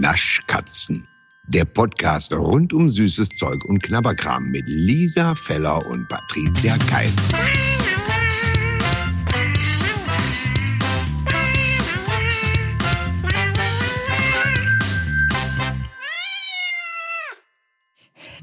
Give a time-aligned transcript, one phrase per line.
[0.00, 1.06] Naschkatzen.
[1.48, 7.10] Der Podcast rund um süßes Zeug und Knabberkram mit Lisa Feller und Patricia Keil.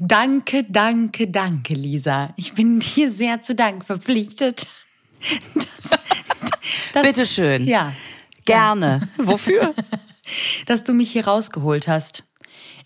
[0.00, 2.34] Danke, danke, danke, Lisa.
[2.36, 4.66] Ich bin dir sehr zu Dank verpflichtet.
[6.94, 7.64] Das, das, Bitte schön.
[7.64, 7.92] Ja.
[8.44, 9.08] Gerne.
[9.16, 9.74] Wofür?
[10.66, 12.24] Dass du mich hier rausgeholt hast.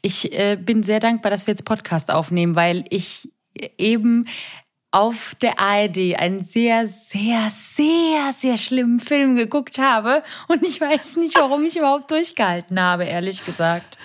[0.02, 3.30] Ich äh, bin sehr dankbar, dass wir jetzt Podcast aufnehmen, weil ich
[3.76, 4.26] eben
[4.90, 11.16] auf der ARD einen sehr, sehr, sehr, sehr schlimmen Film geguckt habe und ich weiß
[11.16, 13.98] nicht, warum ich überhaupt durchgehalten habe, ehrlich gesagt.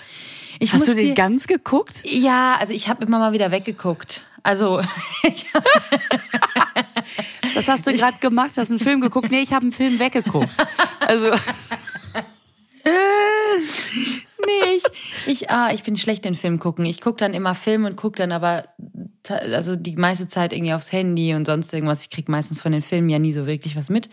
[0.60, 2.04] Ich Hast du den dir- ganz geguckt?
[2.06, 4.24] Ja, also ich habe immer mal wieder weggeguckt.
[4.44, 4.82] Also
[7.56, 8.52] Was hast du gerade gemacht?
[8.58, 9.32] Hast einen Film geguckt?
[9.32, 10.50] Nee, ich habe einen Film weggeguckt.
[11.00, 11.28] Also
[14.46, 14.84] nee, ich,
[15.28, 16.86] ich, ah, ich bin schlecht in Film gucken.
[16.86, 18.64] Ich gucke dann immer Film und gucke dann aber
[19.30, 22.02] also die meiste Zeit irgendwie aufs Handy und sonst irgendwas.
[22.02, 24.10] Ich krieg meistens von den Filmen ja nie so wirklich was mit.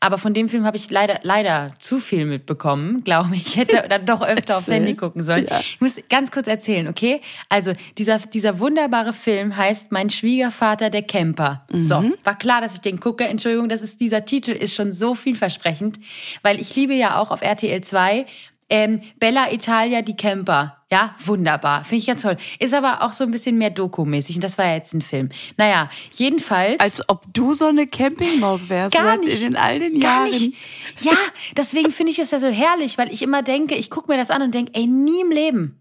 [0.00, 3.46] Aber von dem Film habe ich leider leider zu viel mitbekommen, glaube ich.
[3.46, 4.68] Ich hätte dann doch öfter aufs.
[4.68, 5.46] Handy gucken sollen.
[5.60, 7.20] Ich muss ganz kurz erzählen, okay?
[7.48, 11.64] Also dieser dieser wunderbare Film heißt Mein Schwiegervater der Camper.
[11.80, 13.24] So, war klar, dass ich den gucke.
[13.24, 15.98] Entschuldigung, das ist dieser Titel ist schon so vielversprechend,
[16.42, 18.26] weil ich liebe ja auch auf RTL 2
[18.70, 20.76] ähm, Bella Italia die Camper.
[20.90, 21.84] Ja, wunderbar.
[21.84, 22.36] Finde ich ganz toll.
[22.58, 24.36] Ist aber auch so ein bisschen mehr Doku-mäßig.
[24.36, 25.28] Und das war ja jetzt ein Film.
[25.56, 26.80] Naja, jedenfalls.
[26.80, 28.94] als ob du so eine Campingmaus wärst.
[28.96, 29.42] Gar nicht.
[29.42, 30.30] In all den Gar Jahren.
[30.30, 30.54] nicht.
[31.00, 31.12] Ja,
[31.56, 34.30] deswegen finde ich es ja so herrlich, weil ich immer denke, ich gucke mir das
[34.30, 35.80] an und denke, ey, nie im Leben.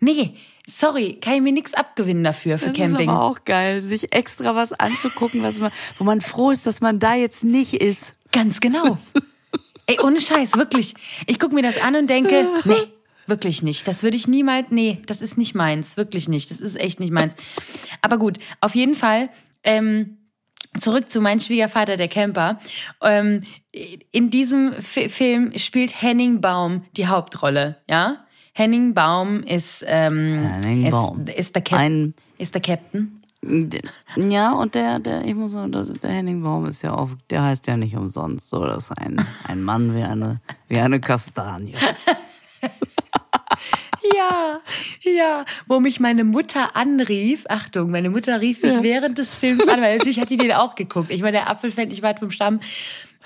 [0.00, 0.34] Nee,
[0.66, 3.00] sorry, kann ich mir nichts abgewinnen dafür für Das Camping.
[3.02, 6.80] ist aber auch geil, sich extra was anzugucken, was man, wo man froh ist, dass
[6.80, 8.16] man da jetzt nicht ist.
[8.32, 8.98] Ganz genau.
[9.88, 10.94] Ey, ohne Scheiß, wirklich.
[11.26, 12.74] Ich gucke mir das an und denke, nee,
[13.26, 13.88] wirklich nicht.
[13.88, 16.50] Das würde ich niemals, nee, das ist nicht meins, wirklich nicht.
[16.50, 17.34] Das ist echt nicht meins.
[18.02, 19.30] Aber gut, auf jeden Fall,
[19.64, 20.18] ähm,
[20.78, 22.60] zurück zu meinem Schwiegervater, der Camper.
[23.02, 23.40] Ähm,
[24.12, 28.24] in diesem Fi- Film spielt Henning Baum die Hauptrolle, ja?
[28.52, 31.24] Henning Baum ist, ähm, Henning ist, Baum.
[31.34, 31.78] ist der Captain.
[31.80, 33.17] Ein- Ist der Captain.
[34.16, 37.66] Ja, und der, der, ich muss sagen, der Henning Baum ist ja auch, der heißt
[37.68, 41.74] ja nicht umsonst so, das ist ein, ein Mann wie eine, wie eine Kastanie.
[44.14, 44.60] Ja,
[45.02, 47.44] ja, wo mich meine Mutter anrief.
[47.48, 50.74] Achtung, meine Mutter rief mich während des Films an, weil natürlich hat die den auch
[50.74, 51.10] geguckt.
[51.10, 52.60] Ich meine, der Apfel fällt nicht weit vom Stamm.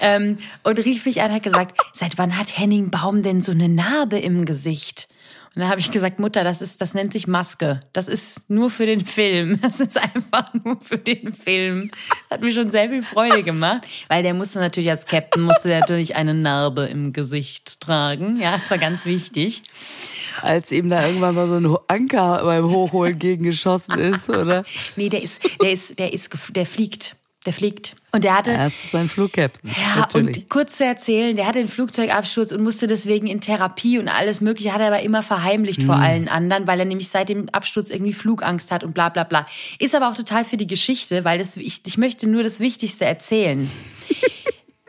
[0.01, 3.69] Ähm, und rief mich an, hat gesagt, seit wann hat Henning Baum denn so eine
[3.69, 5.09] Narbe im Gesicht?
[5.55, 7.81] Und dann habe ich gesagt, Mutter, das ist, das nennt sich Maske.
[7.93, 9.61] Das ist nur für den Film.
[9.73, 11.91] Das ist einfach nur für den Film.
[12.31, 15.81] Hat mir schon sehr viel Freude gemacht, weil der musste natürlich als Captain musste der
[15.81, 18.41] natürlich eine Narbe im Gesicht tragen.
[18.41, 19.63] Ja, das war ganz wichtig.
[20.43, 24.65] Als ihm da irgendwann mal so ein Anker beim Hochholen gegengeschossen ist, oder?
[24.97, 27.17] Nee, der ist, der ist, der ist, der fliegt.
[27.45, 27.97] Der fliegt.
[28.13, 29.71] Und der hatte, Er ist ein Flugkapitän.
[29.73, 30.37] ja, natürlich.
[30.37, 34.41] und kurz zu erzählen, der hatte einen Flugzeugabsturz und musste deswegen in Therapie und alles
[34.41, 35.87] Mögliche, hat er aber immer verheimlicht Hm.
[35.87, 39.25] vor allen anderen, weil er nämlich seit dem Absturz irgendwie Flugangst hat und bla bla
[39.25, 39.47] bla.
[39.81, 43.05] Ist aber auch total für die Geschichte, weil das, ich, ich möchte nur das Wichtigste
[43.07, 43.69] erzählen.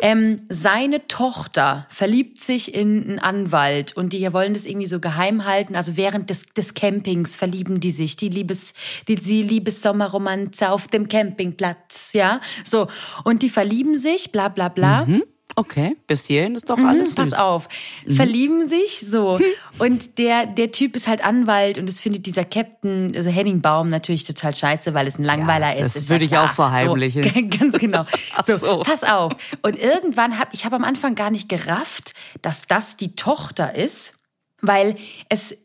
[0.03, 5.46] Ähm, seine Tochter verliebt sich in einen Anwalt und die wollen das irgendwie so geheim
[5.46, 5.78] halten.
[5.78, 8.74] Also während des, des Campings verlieben die sich, die Liebes,
[9.08, 12.41] die, die Liebessommerromanze auf dem Campingplatz, ja.
[12.66, 12.90] So.
[13.24, 15.08] Und die verlieben sich, bla bla bla.
[15.56, 17.40] Okay, bis hierhin ist doch alles Mhm, Pass süß.
[17.40, 17.69] auf.
[18.09, 19.40] Verlieben sich so.
[19.80, 23.88] Und der, der Typ ist halt Anwalt und das findet dieser Captain, also Henning Baum,
[23.88, 25.96] natürlich total scheiße, weil es ein Langweiler Ja, ist.
[25.96, 27.24] das ist würde ja ich auch verheimlichen.
[27.24, 28.06] So, ganz genau.
[28.46, 28.80] So, so.
[28.81, 29.34] pass auf.
[29.62, 34.16] Und irgendwann hab ich habe am Anfang gar nicht gerafft, dass das die Tochter ist,
[34.62, 34.96] weil
[35.30, 35.56] es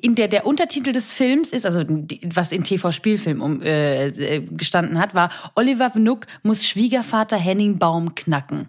[0.00, 1.82] in der der Untertitel des Films ist, also
[2.24, 8.14] was in TV-Spielfilm um, äh, äh, gestanden hat, war Oliver Wnuck muss Schwiegervater Henning Baum
[8.14, 8.68] knacken.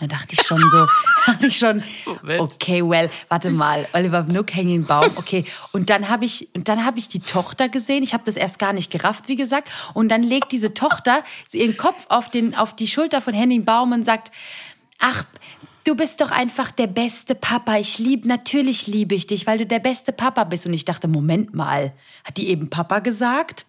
[0.00, 0.86] Da dachte ich schon so,
[1.26, 1.82] dachte ich schon,
[2.38, 5.44] okay, well, warte mal, Oliver Wnuck, Hanging Baum, okay.
[5.72, 8.04] Und dann habe ich, und dann habe ich die Tochter gesehen.
[8.04, 9.68] Ich habe das erst gar nicht gerafft, wie gesagt.
[9.94, 13.92] Und dann legt diese Tochter ihren Kopf auf den, auf die Schulter von Henning Baum
[13.92, 14.30] und sagt,
[15.00, 15.24] ach,
[15.84, 17.78] du bist doch einfach der beste Papa.
[17.78, 20.66] Ich liebe, natürlich liebe ich dich, weil du der beste Papa bist.
[20.66, 21.92] Und ich dachte, Moment mal,
[22.24, 23.66] hat die eben Papa gesagt?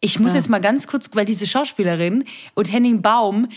[0.00, 3.48] Ich muss jetzt mal ganz kurz, weil diese Schauspielerin und Henning Baum,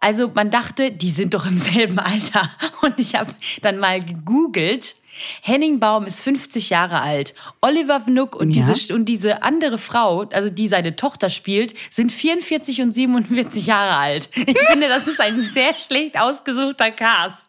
[0.00, 2.50] also man dachte, die sind doch im selben Alter.
[2.82, 3.30] Und ich habe
[3.62, 4.94] dann mal gegoogelt.
[5.42, 7.34] Henning Baum ist 50 Jahre alt.
[7.60, 8.64] Oliver Wnuck und, Ja.
[8.72, 13.96] diese, und diese andere Frau, also die seine Tochter spielt, sind 44 und 47 Jahre
[13.96, 14.30] alt.
[14.34, 17.42] Ich finde, das ist ein sehr schlecht ausgesuchter Cast.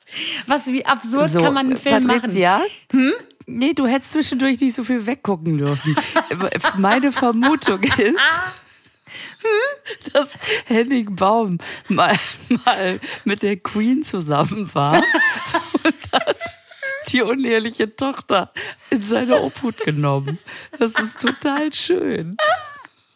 [0.48, 2.62] Was, wie absurd So, kann man einen Film Patricia,
[3.46, 5.96] Nee, du hättest zwischendurch nicht so viel weggucken dürfen.
[6.78, 8.20] Meine Vermutung ist,
[10.14, 10.34] dass
[10.66, 11.58] Henning Baum
[11.88, 12.18] mal,
[12.66, 15.04] mal mit der Queen zusammen war
[15.84, 16.38] und hat
[17.10, 18.52] die uneheliche Tochter
[18.90, 20.38] in seine Obhut genommen.
[20.78, 22.38] Das ist total schön.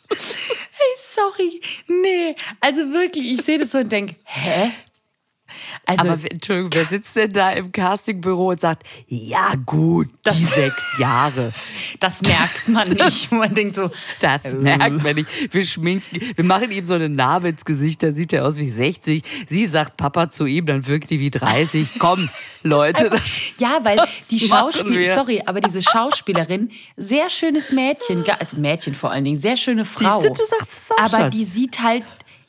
[0.09, 1.61] Hey, sorry.
[1.87, 4.71] Nee, also wirklich, ich sehe das so und denke, hä?
[5.85, 10.43] Also, Aber Entschuldigung, wer sitzt denn da im Castingbüro und sagt, ja gut, das die
[10.43, 11.53] sechs Jahre.
[11.99, 13.31] Das merkt man nicht.
[13.31, 13.91] Man denkt so,
[14.21, 14.55] das äh.
[14.55, 15.53] merkt man nicht.
[15.53, 18.69] Wir schminken, wir machen ihm so eine Narbe ins Gesicht, dann sieht er aus wie
[18.69, 19.23] 60.
[19.47, 21.89] Sie sagt Papa zu ihm, dann wirkt die wie 30.
[21.99, 22.29] Komm,
[22.63, 23.09] Leute.
[23.09, 23.21] Das,
[23.59, 23.99] ja, weil
[24.31, 29.57] die Schauspielerin, sorry, aber diese Schauspielerin, sehr schönes Mädchen, also Mädchen vor allen Dingen, sehr
[29.57, 30.21] schöne Frau.
[30.21, 31.31] Siehste, du sagst es auch Aber schon.
[31.31, 32.03] die sieht halt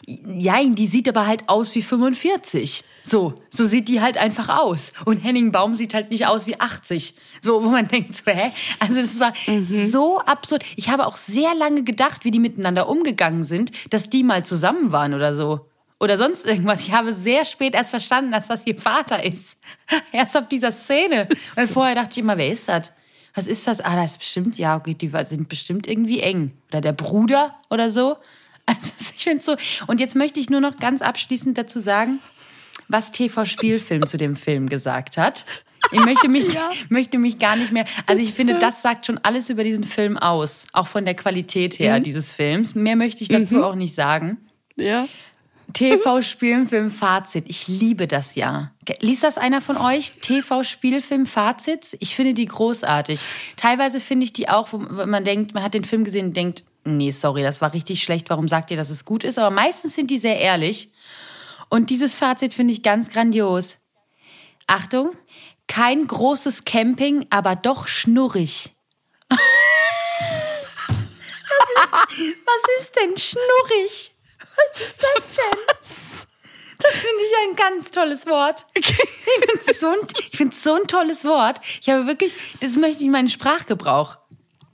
[0.07, 2.85] Jein, die sieht aber halt aus wie 45.
[3.03, 4.93] So, so sieht die halt einfach aus.
[5.05, 7.15] Und Henning Baum sieht halt nicht aus wie 80.
[7.41, 8.53] So, wo man denkt, so, hä?
[8.81, 9.67] Also das war mhm.
[9.67, 10.65] so absurd.
[10.77, 14.93] Ich habe auch sehr lange gedacht, wie die miteinander umgegangen sind, dass die mal zusammen
[14.93, 15.67] waren oder so.
[16.01, 16.81] Oder sonst irgendwas.
[16.81, 19.59] Ich habe sehr spät erst verstanden, dass das ihr Vater ist.
[20.13, 21.29] Erst auf dieser Szene.
[21.55, 22.91] Weil vorher dachte ich immer, wer ist das?
[23.35, 23.81] Was ist das?
[23.81, 26.53] Ah, das ist bestimmt, ja, okay, die sind bestimmt irgendwie eng.
[26.69, 28.17] Oder der Bruder oder so.
[28.75, 29.57] Also ich finde so.
[29.87, 32.21] Und jetzt möchte ich nur noch ganz abschließend dazu sagen,
[32.89, 35.45] was TV Spielfilm zu dem Film gesagt hat.
[35.93, 36.71] Ich möchte mich, ja.
[36.89, 37.85] möchte mich gar nicht mehr.
[38.07, 41.79] Also ich finde, das sagt schon alles über diesen Film aus, auch von der Qualität
[41.79, 42.05] her mhm.
[42.05, 42.75] dieses Films.
[42.75, 43.65] Mehr möchte ich dazu mhm.
[43.65, 44.39] auch nicht sagen.
[44.77, 45.07] Ja.
[45.73, 47.45] TV Spielfilm Fazit.
[47.49, 48.73] Ich liebe das ja.
[49.01, 50.13] Liest das einer von euch?
[50.21, 51.97] TV Spielfilm Fazits?
[52.01, 53.21] Ich finde die großartig.
[53.57, 56.65] Teilweise finde ich die auch, wo man denkt, man hat den Film gesehen und denkt,
[56.85, 59.39] nee, sorry, das war richtig schlecht, warum sagt ihr, dass es gut ist?
[59.39, 60.93] Aber meistens sind die sehr ehrlich.
[61.69, 63.79] Und dieses Fazit finde ich ganz grandios.
[64.67, 65.17] Achtung,
[65.67, 68.71] kein großes Camping, aber doch schnurrig.
[69.29, 69.39] was,
[71.75, 74.13] ist, was ist denn schnurrig?
[74.57, 75.59] Was ist das denn?
[76.85, 78.67] Das finde ich ein ganz tolles Wort.
[78.75, 81.61] Ich finde es so, ein, so ein tolles Wort.
[81.81, 84.19] Ich habe wirklich, das möchte ich in meinen Sprachgebrauch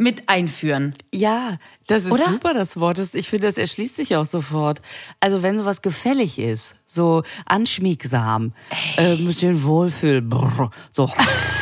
[0.01, 0.95] mit einführen.
[1.13, 2.25] Ja, das ist Oder?
[2.25, 2.99] super, das Wort.
[3.15, 4.81] Ich finde, das erschließt sich auch sofort.
[5.21, 8.55] Also wenn sowas gefällig ist, so anschmiegsam,
[8.97, 11.11] äh, ein bisschen Wohlfühl, brr, so.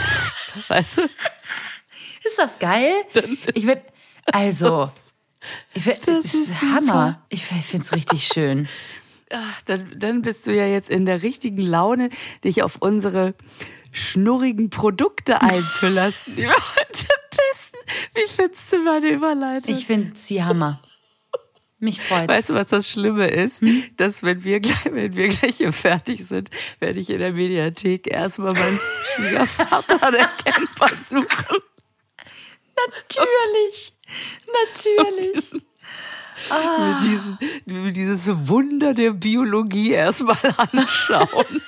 [0.69, 1.03] weißt du?
[1.03, 2.93] Ist das geil?
[3.55, 3.83] Ich würde,
[4.27, 4.89] also,
[5.75, 7.27] ich find, das ist, ist Hammer.
[7.31, 8.69] Ich finde es richtig schön.
[9.31, 12.11] Ach, dann, dann bist du ja jetzt in der richtigen Laune,
[12.45, 13.35] dich auf unsere
[13.91, 17.68] schnurrigen Produkte einzulassen, die wir heute testen.
[18.15, 19.75] Wie findest du meine Überleitung?
[19.75, 20.83] Ich finde sie Hammer.
[21.81, 22.29] Mich freut.
[22.29, 23.61] Weißt du, was das Schlimme ist?
[23.61, 23.85] Hm?
[23.97, 26.51] Dass wenn wir gleich, wenn wir gleich hier fertig sind,
[26.81, 28.81] werde ich in der Mediathek erstmal meinen
[29.15, 31.59] Schwiegervater erkennbar suchen.
[32.77, 33.95] Natürlich.
[34.75, 35.53] Natürlich.
[35.53, 35.63] Und,
[36.51, 37.01] ah.
[37.01, 41.63] mit, diesen, dieses Wunder der Biologie erstmal anschauen.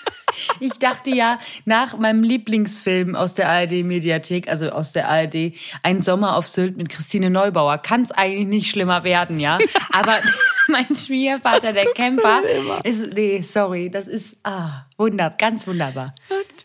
[0.60, 5.52] Ich dachte ja, nach meinem Lieblingsfilm aus der ARD-Mediathek, also aus der ARD,
[5.82, 9.58] Ein Sommer auf Sylt mit Christine Neubauer, kann es eigentlich nicht schlimmer werden, ja.
[9.92, 10.18] Aber
[10.68, 12.42] mein Schwiegervater, der Camper,
[12.84, 16.14] ist, nee, sorry, das ist, ah, wunderbar, ganz wunderbar.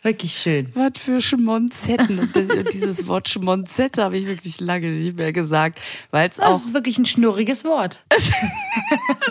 [0.05, 0.71] Wirklich schön.
[0.75, 2.19] Was für Schmonzetten.
[2.19, 5.79] Und, das, und dieses Wort Schmonzette habe ich wirklich lange nicht mehr gesagt,
[6.11, 6.53] weil es auch.
[6.53, 8.05] Das ist wirklich ein schnurriges Wort.
[8.09, 8.29] das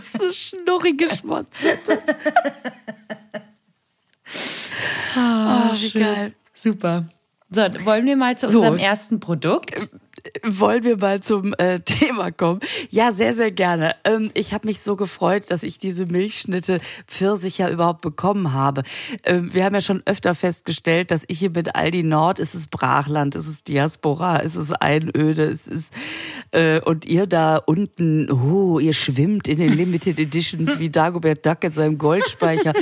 [0.05, 2.03] ist eine schnurrige Schmonzette.
[5.17, 6.03] Ah, oh, wie schön.
[6.03, 6.35] geil.
[6.55, 7.05] Super.
[7.51, 9.89] So, wollen wir mal zu so, unserem ersten Produkt?
[10.43, 12.61] Wollen wir mal zum äh, Thema kommen?
[12.91, 13.95] Ja, sehr, sehr gerne.
[14.05, 18.83] Ähm, ich habe mich so gefreut, dass ich diese Milchschnitte Pfirsich ja überhaupt bekommen habe.
[19.25, 22.71] Ähm, wir haben ja schon öfter festgestellt, dass ich hier mit Aldi Nord, es ist
[22.71, 25.95] Brachland, es ist Diaspora, es ist Einöde, es ist
[26.53, 31.65] äh, und ihr da unten, oh, ihr schwimmt in den Limited Editions wie Dagobert Duck
[31.65, 32.73] in seinem Goldspeicher.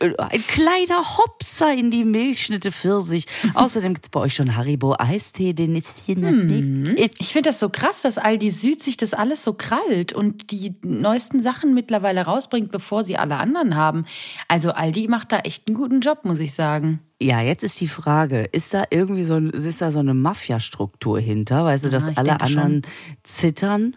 [0.00, 3.26] Äh, ein kleiner Hopser in die Milchschnitte Pfirsich.
[3.54, 6.48] Außerdem gibt's bei euch schon Haribo Eistee, den ist hier hm.
[6.92, 6.96] Mhm.
[7.18, 10.74] Ich finde das so krass, dass Aldi Süd sich das alles so krallt und die
[10.82, 14.06] neuesten Sachen mittlerweile rausbringt, bevor sie alle anderen haben.
[14.48, 17.00] Also Aldi macht da echt einen guten Job, muss ich sagen.
[17.20, 21.64] Ja, jetzt ist die Frage, ist da irgendwie so, ist da so eine Mafia-Struktur hinter?
[21.64, 23.22] Weißt du, dass ja, alle anderen schon.
[23.24, 23.96] zittern?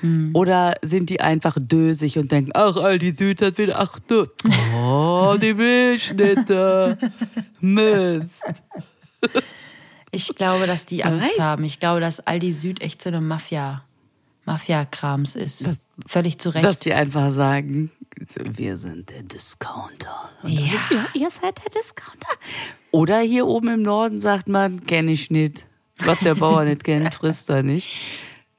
[0.00, 0.30] Hm.
[0.32, 4.24] Oder sind die einfach dösig und denken, ach, Aldi Süd hat wieder, ach du,
[4.76, 6.98] oh, die Milchschnitte,
[7.60, 8.42] Mist.
[10.12, 11.44] Ich glaube, dass die Angst Nein.
[11.44, 11.64] haben.
[11.64, 13.82] Ich glaube, dass Aldi Süd echt so eine Mafia,
[14.44, 15.66] Mafia-Krams ist.
[15.66, 16.64] Das, Völlig zu Recht.
[16.64, 17.90] Dass die einfach sagen,
[18.36, 20.30] wir sind der Discounter.
[20.42, 20.74] Und ja.
[20.74, 22.28] Ist, ja, ihr seid der Discounter.
[22.90, 25.64] Oder hier oben im Norden sagt man, kenne ich nicht.
[26.04, 27.90] Was der Bauer nicht kennt, frisst er nicht.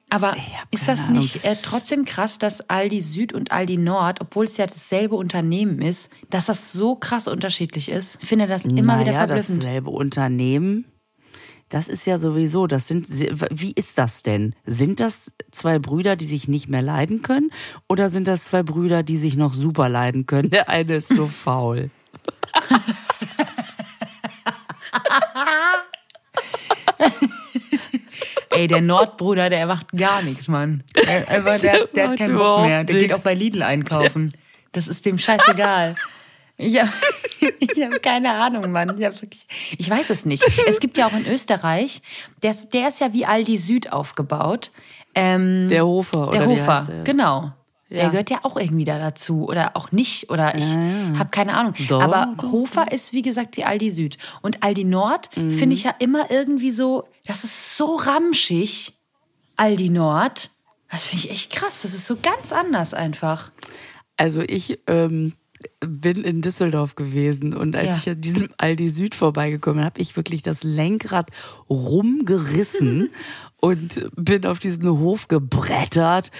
[0.09, 0.35] Aber
[0.69, 1.17] ist das Ahnung.
[1.17, 5.81] nicht äh, trotzdem krass, dass Aldi Süd und Aldi Nord, obwohl es ja dasselbe Unternehmen
[5.81, 8.19] ist, dass das so krass unterschiedlich ist?
[8.21, 9.63] Ich finde das immer wieder naja, verblüffend.
[9.63, 10.85] dasselbe Unternehmen.
[11.73, 14.53] Das ist ja sowieso, das sind, wie ist das denn?
[14.63, 17.49] Sind das zwei Brüder, die sich nicht mehr leiden können?
[17.89, 20.51] Oder sind das zwei Brüder, die sich noch super leiden können?
[20.51, 21.89] Der eine ist nur faul.
[28.51, 30.83] Ey, der Nordbruder, der macht gar nichts, Mann.
[30.95, 32.83] Der, einfach, der, der hat keinen Bock mehr.
[32.83, 34.33] Der geht auch bei Lidl einkaufen.
[34.73, 35.95] Das ist dem scheißegal.
[36.65, 36.91] Ich habe
[37.93, 38.89] hab keine Ahnung, Mann.
[38.91, 40.43] Ich, wirklich, ich weiß es nicht.
[40.67, 42.01] Es gibt ja auch in Österreich,
[42.41, 44.71] der, ist- der ist ja wie Aldi Süd aufgebaut.
[45.15, 47.03] Ähm, Der Hofer, oder der Hofer, der?
[47.03, 47.51] genau.
[47.89, 48.09] Der Ja.
[48.09, 51.19] gehört ja auch irgendwie da dazu oder auch nicht oder ich ja.
[51.19, 51.75] habe keine Ahnung.
[51.87, 55.51] Doch, Aber doch, Hofer ist wie gesagt wie Aldi Süd und Aldi Nord Mhm.
[55.51, 58.93] finde ich ja immer irgendwie so, das ist so ramschig.
[59.57, 60.49] Aldi Nord,
[60.89, 61.83] das finde ich echt krass.
[61.83, 63.51] Das ist so ganz anders einfach.
[64.17, 65.33] Also ich ähm,
[65.79, 67.97] bin in Düsseldorf gewesen und als Ja.
[67.97, 71.29] ich an diesem Aldi Süd vorbeigekommen bin, habe ich wirklich das Lenkrad
[71.69, 73.09] rumgerissen
[73.61, 76.31] und bin auf diesen Hof gebrettert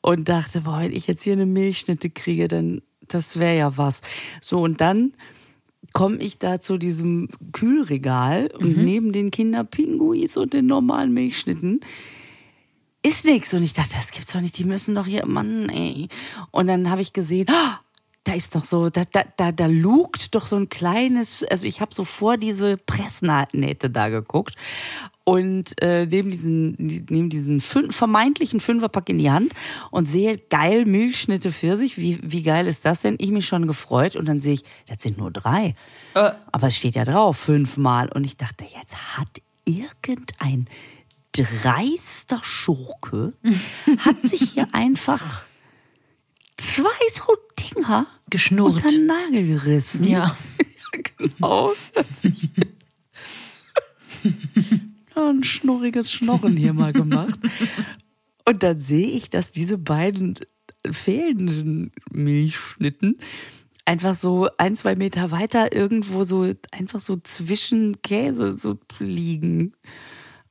[0.00, 4.00] und dachte, boah, wenn ich jetzt hier eine Milchschnitte kriege, dann das wäre ja was.
[4.40, 5.12] So und dann
[5.92, 11.80] komme ich da zu diesem Kühlregal und neben den Kinderpinguis und den normalen Milchschnitten
[13.02, 13.52] ist nix.
[13.52, 16.08] Und ich dachte, das gibt's doch nicht, die müssen doch hier, Mann, ey.
[16.50, 17.80] Und dann habe ich gesehen, ah,
[18.24, 21.80] da ist doch so, da, da, da, da lugt doch so ein kleines, also ich
[21.80, 24.54] habe so vor diese Pressnähte da geguckt
[25.24, 29.52] und äh, neben diesen, neben diesen fünf, vermeintlichen Fünferpack in die Hand
[29.90, 31.98] und sehe geil Milchschnitte für sich.
[31.98, 33.16] Wie, wie geil ist das denn?
[33.18, 35.74] Ich mich schon gefreut und dann sehe ich, das sind nur drei.
[36.14, 36.32] Äh.
[36.50, 38.08] Aber es steht ja drauf, fünfmal.
[38.08, 40.66] Und ich dachte, jetzt hat irgendein
[41.32, 43.32] dreister Schurke
[43.98, 45.42] hat sich hier einfach
[46.56, 48.74] zwei so Dinger Geschnurrt.
[48.74, 50.06] unter den Nagel gerissen.
[50.06, 50.36] Ja.
[51.18, 51.72] genau.
[51.96, 52.50] Hat sich
[55.16, 57.38] ja, ein schnurriges Schnorren hier mal gemacht.
[58.46, 60.38] Und dann sehe ich, dass diese beiden
[60.90, 63.18] fehlenden Milchschnitten
[63.84, 69.74] einfach so ein, zwei Meter weiter irgendwo so einfach so zwischen Käse so liegen.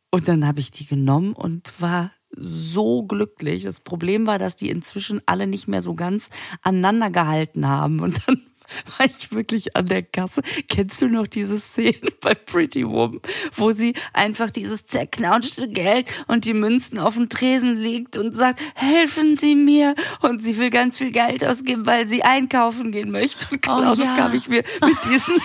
[0.09, 3.63] Und dann habe ich die genommen und war so glücklich.
[3.63, 6.29] Das Problem war, dass die inzwischen alle nicht mehr so ganz
[6.61, 7.99] aneinander gehalten haben.
[7.99, 8.41] Und dann
[8.97, 10.41] war ich wirklich an der Kasse.
[10.67, 13.21] Kennst du noch diese Szene bei Pretty Woman,
[13.55, 18.61] wo sie einfach dieses zerknautschte Geld und die Münzen auf dem Tresen legt und sagt,
[18.75, 19.95] helfen Sie mir.
[20.21, 23.47] Und sie will ganz viel Geld ausgeben, weil sie einkaufen gehen möchte.
[23.51, 24.15] Und Oh genauso ja.
[24.15, 25.35] kam ich mir mit diesen,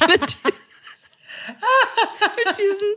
[0.00, 0.20] mit,
[2.36, 2.94] mit diesen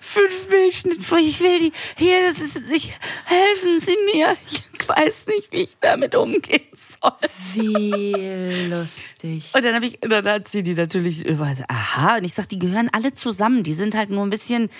[0.00, 1.18] fünf Milchschnitten vor.
[1.18, 2.92] Ich will die, hier, das ist, ich,
[3.24, 4.36] helfen Sie mir.
[4.48, 7.12] Ich weiß nicht, wie ich damit umgehen soll.
[7.54, 9.50] Wie lustig.
[9.54, 12.58] Und dann habe ich, dann hat sie die natürlich, über- aha, und ich sag, die
[12.58, 13.62] gehören alle zusammen.
[13.62, 14.70] Die sind halt nur ein bisschen,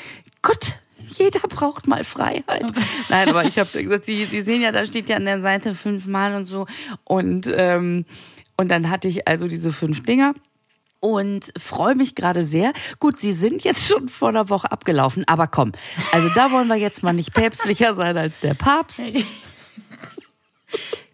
[0.43, 0.75] gut,
[1.17, 2.65] jeder braucht mal Freiheit.
[3.09, 5.75] Nein, aber ich habe gesagt, sie, sie sehen ja, da steht ja an der Seite
[5.75, 6.67] fünfmal und so.
[7.05, 8.05] Und, ähm,
[8.57, 10.35] und dann hatte ich also diese fünf Dinger.
[11.01, 12.73] Und freue mich gerade sehr.
[12.99, 15.73] Gut, sie sind jetzt schon vor einer Woche abgelaufen, aber komm,
[16.11, 19.13] also da wollen wir jetzt mal nicht päpstlicher sein als der Papst.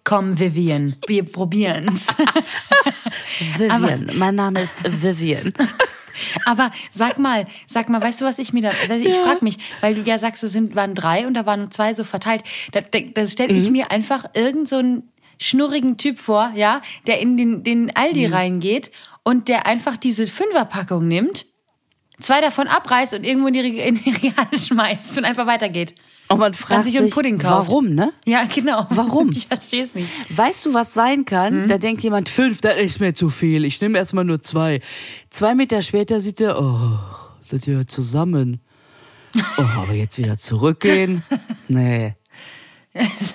[0.03, 2.15] Komm, Vivian, wir probieren's.
[3.57, 5.53] Vivian, mein Name ist Vivian.
[6.45, 9.95] Aber sag mal, sag mal, weißt du, was ich mir da, ich frag mich, weil
[9.95, 12.45] du ja sagst, es sind, waren drei und da waren nur zwei so verteilt.
[12.73, 15.11] Da, da, da stelle ich mir einfach irgend so einen
[15.41, 18.91] schnurrigen Typ vor, ja, der in den, den Aldi reingeht
[19.25, 21.47] und der einfach diese Fünferpackung nimmt,
[22.21, 25.95] zwei davon abreißt und irgendwo in die, Reg- in die Regale schmeißt und einfach weitergeht.
[26.29, 27.69] Und man fragt sich Pudding kauft.
[27.69, 28.13] warum, ne?
[28.25, 28.87] Ja, genau.
[28.91, 29.29] Warum?
[29.37, 30.09] Ich verstehe es nicht.
[30.35, 31.69] Weißt du, was sein kann?
[31.69, 33.65] Da denkt jemand, fünf, das ist mir zu viel.
[33.67, 34.81] Ich nehme erstmal nur zwei.
[35.29, 36.99] Zwei Meter später sieht er, oh,
[37.51, 38.61] das gehört zusammen.
[39.59, 41.23] Oh, aber jetzt wieder zurückgehen?
[41.69, 42.15] Nee.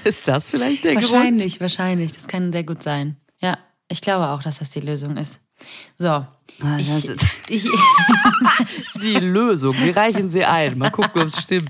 [0.03, 1.11] Ist das vielleicht der Grund?
[1.11, 2.13] Wahrscheinlich, wahrscheinlich.
[2.13, 3.17] Das kann sehr gut sein.
[3.39, 3.57] Ja,
[3.89, 5.41] ich glaube auch, dass das die Lösung ist.
[5.97, 6.07] So.
[6.07, 6.89] Ah, Ich,
[7.49, 7.63] ich,
[9.01, 9.75] Die Lösung.
[9.79, 10.77] Wir reichen sie ein.
[10.77, 11.69] Mal gucken, ob es stimmt.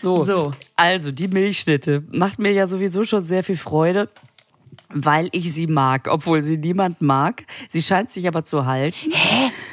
[0.00, 0.24] So.
[0.24, 0.52] So.
[0.76, 4.08] Also, die Milchschnitte macht mir ja sowieso schon sehr viel Freude.
[4.88, 7.44] Weil ich sie mag, obwohl sie niemand mag.
[7.68, 9.10] Sie scheint sich aber zu halten.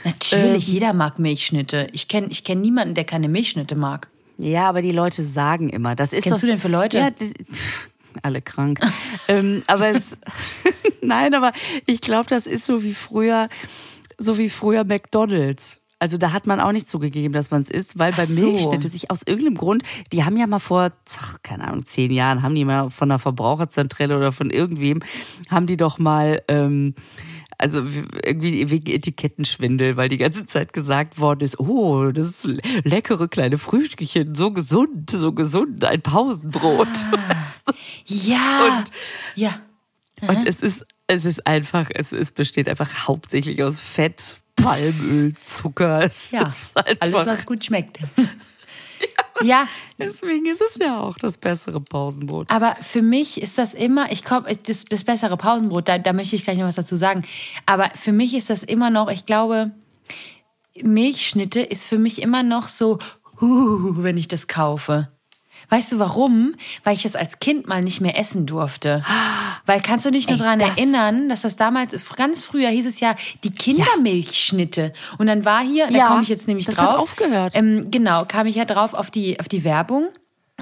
[0.03, 0.73] natürlich, Ähm.
[0.73, 1.87] jeder mag Milchschnitte.
[1.93, 4.07] Ich kenne ich kenn niemanden, der keine Milchschnitte mag.
[4.39, 6.97] Ja, aber die Leute sagen immer, das ist kennst doch, du denn für Leute?
[6.97, 7.31] Ja, die,
[8.21, 8.79] alle krank.
[9.27, 10.17] ähm, aber es,
[11.01, 11.51] nein, aber
[11.85, 13.49] ich glaube, das ist so wie früher,
[14.17, 15.81] so wie früher McDonald's.
[16.03, 18.43] Also da hat man auch nicht zugegeben, dass man es isst, weil bei so.
[18.43, 22.43] Milchschnitte sich aus irgendeinem Grund, die haben ja mal vor, ach, keine Ahnung, zehn Jahren,
[22.43, 24.99] haben die mal von der Verbraucherzentrale oder von irgendwem,
[25.49, 26.93] haben die doch mal, ähm,
[27.63, 27.85] also
[28.23, 33.57] irgendwie wegen Etikettenschwindel, weil die ganze Zeit gesagt worden ist, oh, das ist leckere kleine
[33.57, 36.87] Frühstückchen, so gesund, so gesund, ein Pausenbrot.
[38.05, 38.79] Ja.
[38.79, 38.91] Und-
[39.35, 39.61] ja.
[40.27, 46.03] Und es ist, es ist einfach, es, es besteht einfach hauptsächlich aus Fett, Palmöl, Zucker.
[46.03, 46.53] Es Ja.
[46.99, 47.99] Alles, was gut schmeckt.
[49.43, 49.67] ja,
[49.97, 52.49] deswegen ist es ja auch das bessere Pausenbrot.
[52.49, 56.35] aber für mich ist das immer, ich komme, das, das bessere Pausenbrot, da, da möchte
[56.35, 57.23] ich gleich noch was dazu sagen.
[57.65, 59.71] Aber für mich ist das immer noch, ich glaube,
[60.81, 62.99] Milchschnitte ist für mich immer noch so,
[63.39, 65.09] huh, wenn ich das kaufe.
[65.69, 66.55] Weißt du warum?
[66.83, 69.03] Weil ich das als Kind mal nicht mehr essen durfte.
[69.65, 72.99] Weil kannst du dich nur daran das- erinnern, dass das damals, ganz früher hieß es
[72.99, 74.93] ja die Kindermilchschnitte.
[75.17, 76.89] Und dann war hier, da Ja, komme ich jetzt nämlich das drauf.
[76.93, 77.53] hat aufgehört.
[77.55, 80.09] Ähm, genau, kam ich ja drauf auf die, auf die Werbung.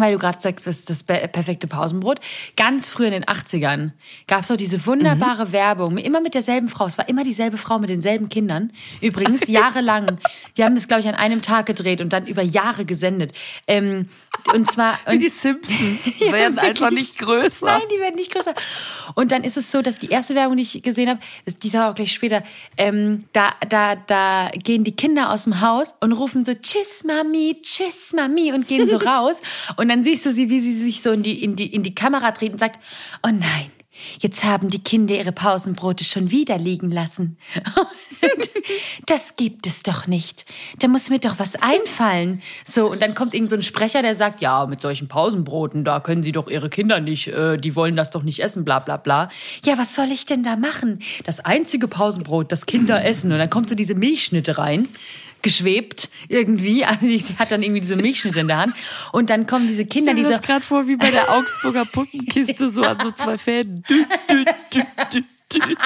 [0.01, 2.19] Weil du gerade sagst, das ist das perfekte Pausenbrot.
[2.57, 3.91] Ganz früh in den 80ern
[4.27, 5.51] gab es so diese wunderbare Mhm.
[5.51, 6.87] Werbung, immer mit derselben Frau.
[6.87, 8.71] Es war immer dieselbe Frau mit denselben Kindern.
[8.99, 10.17] Übrigens, jahrelang.
[10.57, 13.31] Die haben das, glaube ich, an einem Tag gedreht und dann über Jahre gesendet.
[13.67, 14.09] Ähm,
[14.53, 14.97] und zwar.
[15.05, 17.01] Wie Und, die Simpsons Ja, werden einfach wirklich.
[17.01, 17.65] nicht größer.
[17.67, 18.53] Nein, die werden nicht größer.
[19.13, 21.89] Und dann ist es so, dass die erste Werbung, die ich gesehen habe, ist dieser
[21.89, 22.43] auch gleich später,
[22.77, 27.57] ähm, da, da, da gehen die Kinder aus dem Haus und rufen so Tschüss Mami,
[27.61, 29.37] Tschüss Mami und gehen so raus.
[29.77, 31.93] Und dann siehst du sie, wie sie sich so in die, in die, in die
[31.93, 32.79] Kamera dreht und sagt,
[33.23, 33.71] oh nein.
[34.19, 37.37] Jetzt haben die Kinder ihre Pausenbrote schon wieder liegen lassen.
[39.07, 40.45] Das gibt es doch nicht.
[40.79, 42.41] Da muss mir doch was einfallen.
[42.63, 45.99] So, und dann kommt irgend so ein Sprecher, der sagt, ja, mit solchen Pausenbroten, da
[45.99, 48.97] können sie doch ihre Kinder nicht, äh, die wollen das doch nicht essen, bla bla
[48.97, 49.29] bla.
[49.65, 50.99] Ja, was soll ich denn da machen?
[51.25, 53.31] Das einzige Pausenbrot, das Kinder essen.
[53.31, 54.87] Und dann kommt so diese Milchschnitte rein
[55.41, 58.75] geschwebt irgendwie, also die hat dann irgendwie diese Milchschnitte in der Hand
[59.11, 61.85] und dann kommen diese Kinder, Ich mir diese das gerade vor, wie bei der Augsburger
[61.85, 63.83] Puppenkiste, so an so zwei Fäden.
[63.89, 64.47] Düt, düt,
[65.13, 65.77] düt, düt, düt.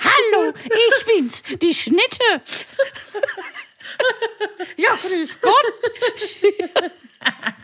[0.00, 2.42] Hallo, ich bin's, die Schnitte.
[4.76, 5.52] Ja, grüß Gott.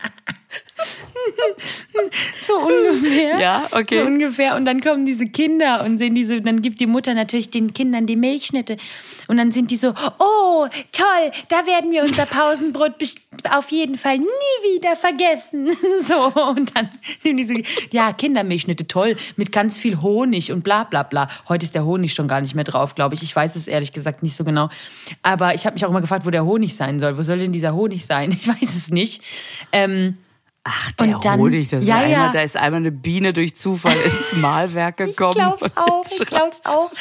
[2.45, 3.39] so ungefähr.
[3.39, 3.99] Ja, okay.
[3.99, 4.55] So ungefähr.
[4.55, 8.05] Und dann kommen diese Kinder und sehen diese, dann gibt die Mutter natürlich den Kindern
[8.05, 8.77] die Milchschnitte.
[9.27, 12.93] Und dann sind die so, oh, toll, da werden wir unser Pausenbrot
[13.51, 14.25] auf jeden Fall nie
[14.63, 15.69] wieder vergessen.
[16.01, 16.89] So, und dann
[17.23, 17.53] nehmen die so,
[17.91, 21.27] ja, Kindermilchschnitte, toll, mit ganz viel Honig und bla bla bla.
[21.49, 23.23] Heute ist der Honig schon gar nicht mehr drauf, glaube ich.
[23.23, 24.69] Ich weiß es ehrlich gesagt nicht so genau.
[25.23, 27.17] Aber ich habe mich auch immer gefragt, wo der Honig sein soll.
[27.17, 28.31] Wo soll denn dieser Honig sein?
[28.37, 29.23] Ich weiß es nicht.
[29.71, 30.17] Ähm,
[30.69, 32.17] Ach, der Und dann- Honig, das Ja, ist ja.
[32.17, 35.31] einmal, da ist einmal eine Biene durch Zufall ins Malwerk gekommen.
[35.31, 36.91] Ich glaub's auch, ich glaub's auch.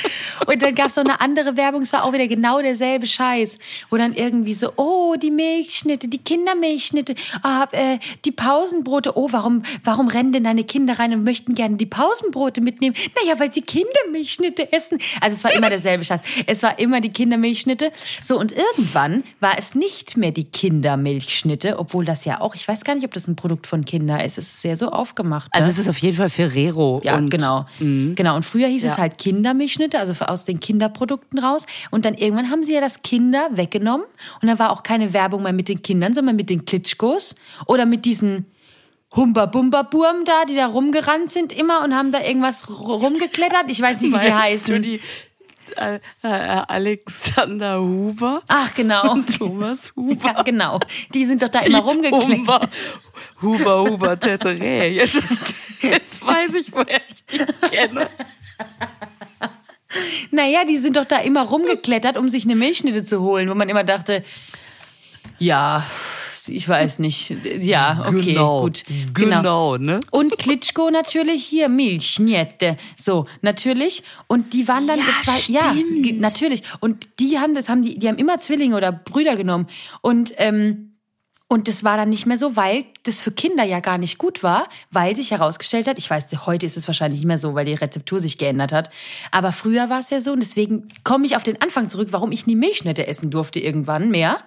[0.46, 3.58] Und dann gab's noch eine andere Werbung, es war auch wieder genau derselbe Scheiß,
[3.90, 9.62] wo dann irgendwie so, oh, die Milchschnitte, die Kindermilchschnitte, ah, äh, die Pausenbrote, oh, warum,
[9.82, 12.94] warum rennen denn deine Kinder rein und möchten gerne die Pausenbrote mitnehmen?
[13.20, 14.98] Naja, weil sie Kindermilchschnitte essen.
[15.20, 16.20] Also es war immer derselbe Scheiß.
[16.46, 17.90] Es war immer die Kindermilchschnitte.
[18.22, 22.84] So, und irgendwann war es nicht mehr die Kindermilchschnitte, obwohl das ja auch, ich weiß
[22.84, 24.18] gar nicht, ob das ein Produkt von Kinder.
[24.24, 25.48] Es ist sehr so aufgemacht.
[25.52, 25.72] Also ne?
[25.72, 27.00] es ist auf jeden Fall Ferrero.
[27.04, 27.66] Ja, und genau.
[27.78, 28.36] Genau.
[28.36, 28.98] Und früher hieß es Ja.
[28.98, 31.64] halt Kindermilchschnitte, also aus den Kinderprodukten raus.
[31.92, 34.06] Und dann irgendwann haben sie ja das Kinder weggenommen.
[34.42, 37.86] Und da war auch keine Werbung mehr mit den Kindern, sondern mit den Klitschkos oder
[37.86, 38.46] mit diesen
[39.14, 43.64] Humba-Bumba-Burm da, die da rumgerannt sind immer und haben da irgendwas rumgeklettert.
[43.68, 44.82] Ich weiß nicht, wie die Meinst du heißen.
[44.82, 45.00] die
[46.22, 49.12] Alexander Huber Ach, genau.
[49.12, 50.34] und Thomas Huber?
[50.34, 50.80] Ja, genau.
[51.14, 52.28] Die sind doch da immer rumgeklettert.
[52.38, 52.68] Huber,
[53.42, 54.86] Huber, Huber, Tetere.
[54.88, 55.22] Jetzt,
[55.80, 58.08] jetzt weiß ich, woher ich die kenne.
[60.30, 63.68] Naja, die sind doch da immer rumgeklettert, um sich eine Milchschnitte zu holen, wo man
[63.68, 64.24] immer dachte,
[65.38, 65.84] ja,
[66.48, 67.34] ich weiß nicht.
[67.60, 68.82] Ja, okay, genau, gut.
[69.14, 70.00] Genau, ne?
[70.10, 72.76] Und Klitschko natürlich hier, Milchschnitte.
[73.00, 74.02] So, natürlich.
[74.26, 76.02] Und die waren dann, Ja, das war, ja, stimmt.
[76.02, 76.62] ge- natürlich.
[76.80, 79.66] Und die haben, das haben die, die haben immer Zwillinge oder Brüder genommen.
[80.02, 80.92] Und, ähm,
[81.48, 84.42] und das war dann nicht mehr so, weil das für Kinder ja gar nicht gut
[84.42, 87.64] war, weil sich herausgestellt hat, ich weiß, heute ist es wahrscheinlich nicht mehr so, weil
[87.64, 88.90] die Rezeptur sich geändert hat.
[89.30, 92.32] Aber früher war es ja so und deswegen komme ich auf den Anfang zurück, warum
[92.32, 94.40] ich nie Milchschnitte essen durfte irgendwann mehr.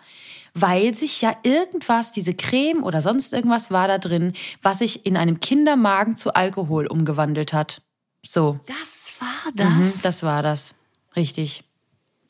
[0.54, 5.16] Weil sich ja irgendwas, diese Creme oder sonst irgendwas war da drin, was sich in
[5.18, 7.82] einem Kindermagen zu Alkohol umgewandelt hat.
[8.26, 8.60] So.
[8.66, 10.02] Das war Mhm, das.
[10.02, 10.74] das war das.
[11.16, 11.64] Richtig.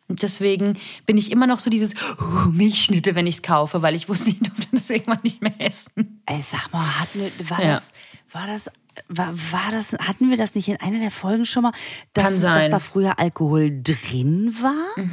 [0.08, 3.93] Und deswegen bin ich immer noch so dieses uh, Milchschnitte, wenn ich es kaufe, weil
[3.93, 6.21] ich wusste, ich durfte das irgendwann nicht mehr essen.
[6.25, 7.71] Ey, sag mal, wir, war Ja.
[7.73, 7.93] das,
[8.32, 8.71] war das,
[9.08, 11.73] war, war das, hatten wir das nicht in einer der Folgen schon mal,
[12.13, 15.05] dass, dass da früher Alkohol drin war?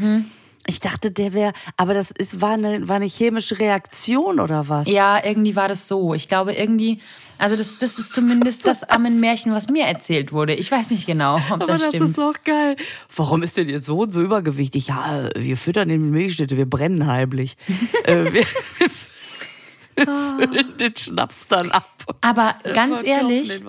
[0.69, 4.91] Ich dachte, der wäre, aber das ist, war eine, war eine chemische Reaktion oder was?
[4.91, 6.13] Ja, irgendwie war das so.
[6.13, 7.01] Ich glaube irgendwie,
[7.39, 10.55] also das, das ist zumindest das Ammenmärchen, was mir erzählt wurde.
[10.55, 12.09] Ich weiß nicht genau, ob Aber das das, stimmt.
[12.11, 12.77] ist doch geil.
[13.15, 14.89] Warum ist denn Ihr Sohn so übergewichtig?
[14.89, 17.57] Ja, wir füttern den Milchschnitte, wir brennen heimlich.
[18.05, 18.47] äh, wir
[19.97, 22.05] füllen den Schnaps dann ab.
[22.21, 23.61] Aber Äh, ganz ehrlich,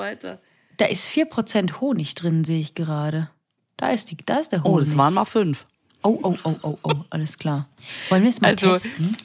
[0.77, 3.29] da ist 4% Honig drin, sehe ich gerade.
[3.77, 4.75] Da ist, die, da ist der Honig.
[4.75, 5.65] Oh, das waren mal fünf.
[6.03, 7.67] Oh, oh, oh, oh, oh, alles klar.
[8.09, 9.17] Wollen wir es mal Also, testen?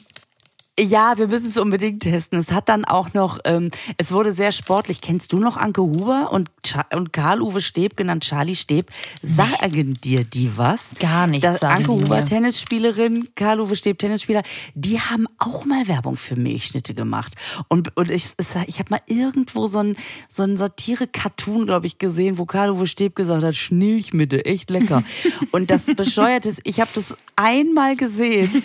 [0.79, 2.39] Ja, wir müssen es unbedingt testen.
[2.39, 5.01] Es hat dann auch noch, ähm, es wurde sehr sportlich.
[5.01, 8.89] Kennst du noch Anke Huber und, Cha- und Karl-Uwe Steb, genannt Charlie Steb?
[9.21, 10.95] Sagen dir die was?
[10.97, 12.25] Gar nichts Das Anke Huber, mir.
[12.25, 14.41] Tennisspielerin, Karl-Uwe Steb, Tennisspieler,
[14.73, 17.35] die haben auch mal Werbung für Milchschnitte gemacht.
[17.67, 18.33] Und, und ich,
[18.65, 19.95] ich habe mal irgendwo so ein,
[20.27, 25.03] so ein Satire-Cartoon, glaube ich, gesehen, wo Karl-Uwe Steb gesagt hat, Schnilchmitte, echt lecker.
[25.51, 28.63] und das Bescheuerte ist, ich habe das einmal gesehen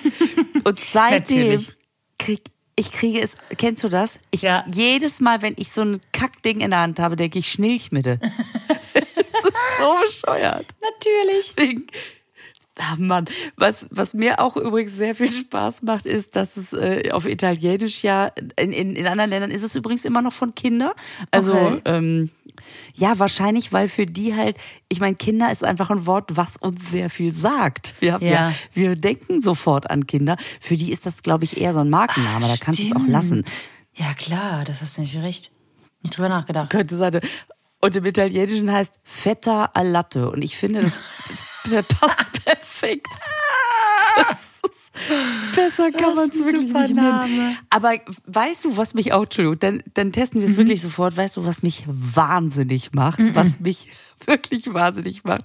[0.65, 1.78] und seitdem Natürlich.
[2.19, 2.43] Krieg
[2.79, 4.21] ich kriege es, kennst du das?
[4.31, 4.65] Ich, Ja.
[4.73, 8.21] Jedes Mal, wenn ich so ein Kackding in der Hand habe, denke ich Schnilchmitte.
[8.95, 10.67] das ist so bescheuert.
[10.81, 11.55] Natürlich.
[11.57, 11.87] Ding.
[12.79, 17.11] Ah Mann, was, was mir auch übrigens sehr viel Spaß macht, ist, dass es äh,
[17.13, 20.95] auf Italienisch ja, in, in, in anderen Ländern ist es übrigens immer noch von Kinder.
[21.31, 21.81] Also Okay.
[21.87, 22.31] ähm,
[22.95, 24.57] ja, wahrscheinlich, weil für die halt,
[24.89, 27.95] ich meine, Kinder ist einfach ein Wort, was uns sehr viel sagt.
[28.01, 28.51] Wir, ja.
[28.51, 28.53] Ja.
[28.73, 30.37] wir denken sofort an Kinder.
[30.61, 32.47] Für die ist das, glaube ich, eher so ein Markenname.
[32.47, 33.45] da kannst du es auch lassen.
[33.95, 35.51] Ja, klar, das hast du nicht recht.
[36.03, 36.71] Nicht drüber nachgedacht.
[36.71, 37.21] könnte sein.
[37.81, 40.31] Und im Italienischen heißt Feta al Latte.
[40.31, 41.43] Und ich finde, das, das
[41.89, 43.09] passt perfekt.
[45.55, 46.95] Besser kann man es wirklich nicht nennen.
[46.95, 47.57] Name.
[47.71, 47.93] Aber
[48.27, 51.17] weißt du, was mich auch, Entschuldigung, dann, dann testen wir es wirklich sofort.
[51.17, 53.21] Weißt du, was mich wahnsinnig macht?
[53.35, 53.93] Was mich
[54.27, 55.45] wirklich wahnsinnig macht?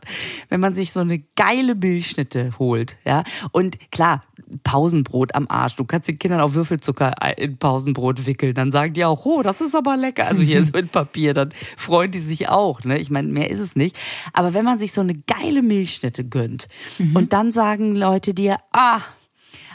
[0.50, 3.24] Wenn man sich so eine geile Milchschnitte holt, ja.
[3.52, 4.24] Und klar,
[4.64, 5.76] Pausenbrot am Arsch.
[5.76, 8.54] Du kannst den Kindern auch Würfelzucker in Pausenbrot wickeln.
[8.54, 10.28] Dann sagen die auch, oh, das ist aber lecker.
[10.28, 12.84] Also hier so in Papier, dann freuen die sich auch.
[12.84, 13.00] Ne?
[13.00, 13.98] Ich meine, mehr ist es nicht.
[14.34, 16.68] Aber wenn man sich so eine geile Milchschnitte gönnt
[17.14, 19.02] und dann sagen Leute dir, ah,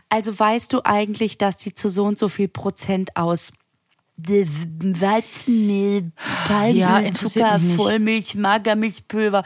[0.08, 3.52] also weißt du eigentlich, dass die zu so und so viel Prozent aus
[4.20, 7.74] Weizenmehl, Ja, Palmöl, interessiert Zucker.
[7.76, 9.44] Vollmilch, Magermilchpulver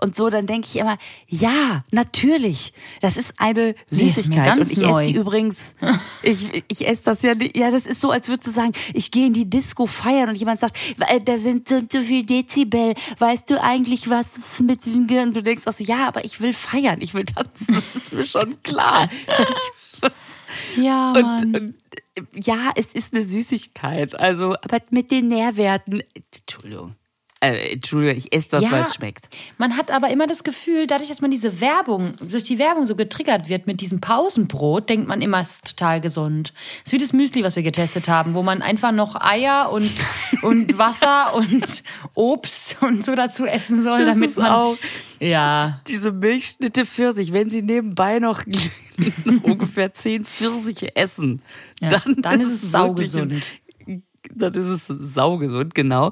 [0.00, 0.96] und so, dann denke ich immer,
[1.28, 4.44] ja, natürlich, das ist eine ist Süßigkeit.
[4.46, 5.74] ganz und ich esse die übrigens,
[6.22, 9.10] ich, ich esse das ja, nicht- ja, das ist so, als würdest du sagen, ich
[9.10, 10.76] gehe in die Disco feiern und jemand sagt,
[11.24, 15.32] da sind so, so viel Dezibel, weißt du eigentlich, was ist mit dem Gehirn?
[15.32, 18.24] Du denkst auch so, ja, aber ich will feiern, ich will tanzen, das ist mir
[18.24, 19.08] schon klar.
[19.96, 20.12] Ich, das,
[20.76, 21.74] Ja, und, und
[22.34, 24.18] ja, es ist eine Süßigkeit.
[24.18, 26.02] Also, aber mit den Nährwerten.
[26.34, 26.94] Entschuldigung.
[27.40, 28.70] Äh, Entschuldigung, ich esse das, Ja.
[28.72, 29.28] weil es schmeckt.
[29.58, 32.96] Man hat aber immer das Gefühl, dadurch, dass man diese Werbung, durch die Werbung so
[32.96, 36.54] getriggert wird mit diesem Pausenbrot, denkt man immer, es ist total gesund.
[36.86, 39.90] Es ist wie das Müsli, was wir getestet haben, wo man einfach noch Eier und,
[40.42, 41.82] und Wasser und
[42.14, 44.46] Obst und so dazu essen soll, damit man.
[44.50, 44.76] auch
[45.20, 45.82] Ja.
[45.86, 48.42] diese Milchschnitte Pfirsich, wenn sie nebenbei noch
[49.42, 51.42] ungefähr zehn Pfirsiche essen,
[51.80, 53.52] Ja, dann, dann ist es saugesund.
[54.34, 56.10] Dann ist es saugesund, genau.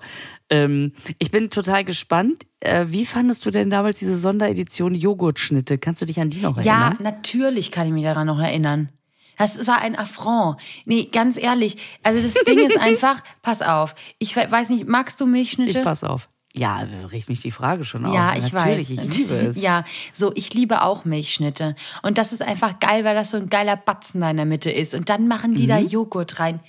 [0.50, 2.44] Ähm, ich bin total gespannt.
[2.60, 5.78] Äh, wie fandest du denn damals diese Sonderedition Joghurtschnitte?
[5.78, 6.98] Kannst du dich an die noch Ja, erinnern?
[7.02, 8.90] natürlich kann ich mich daran noch erinnern.
[9.38, 10.58] Das war ein Affront.
[10.84, 11.78] Nee, ganz ehrlich.
[12.02, 13.94] Also das Ding ist einfach, pass auf.
[14.18, 15.78] Ich we- weiß nicht, magst du Milchschnitte?
[15.78, 16.28] Ich pass auf.
[16.54, 18.14] Ja, riecht mich die Frage schon auf.
[18.14, 19.04] Ja, ich Natürlich, weiß.
[19.06, 19.56] ich liebe es.
[19.60, 21.74] Ja, so, ich liebe auch Milchschnitte.
[22.02, 24.70] Und das ist einfach geil, weil das so ein geiler Batzen da in der Mitte
[24.70, 24.94] ist.
[24.94, 25.88] Und dann machen die da Mhm.
[25.88, 26.60] Joghurt rein.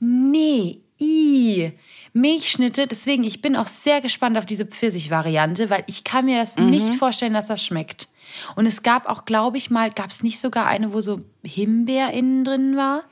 [0.00, 1.72] Nee, i.
[2.12, 6.56] Milchschnitte, deswegen, ich bin auch sehr gespannt auf diese Pfirsich-Variante, weil ich kann mir das
[6.56, 6.70] Mhm.
[6.70, 8.08] nicht vorstellen, dass das schmeckt.
[8.56, 12.12] Und es gab auch, glaube ich mal, gab es nicht sogar eine, wo so Himbeer
[12.12, 13.04] innen drin war?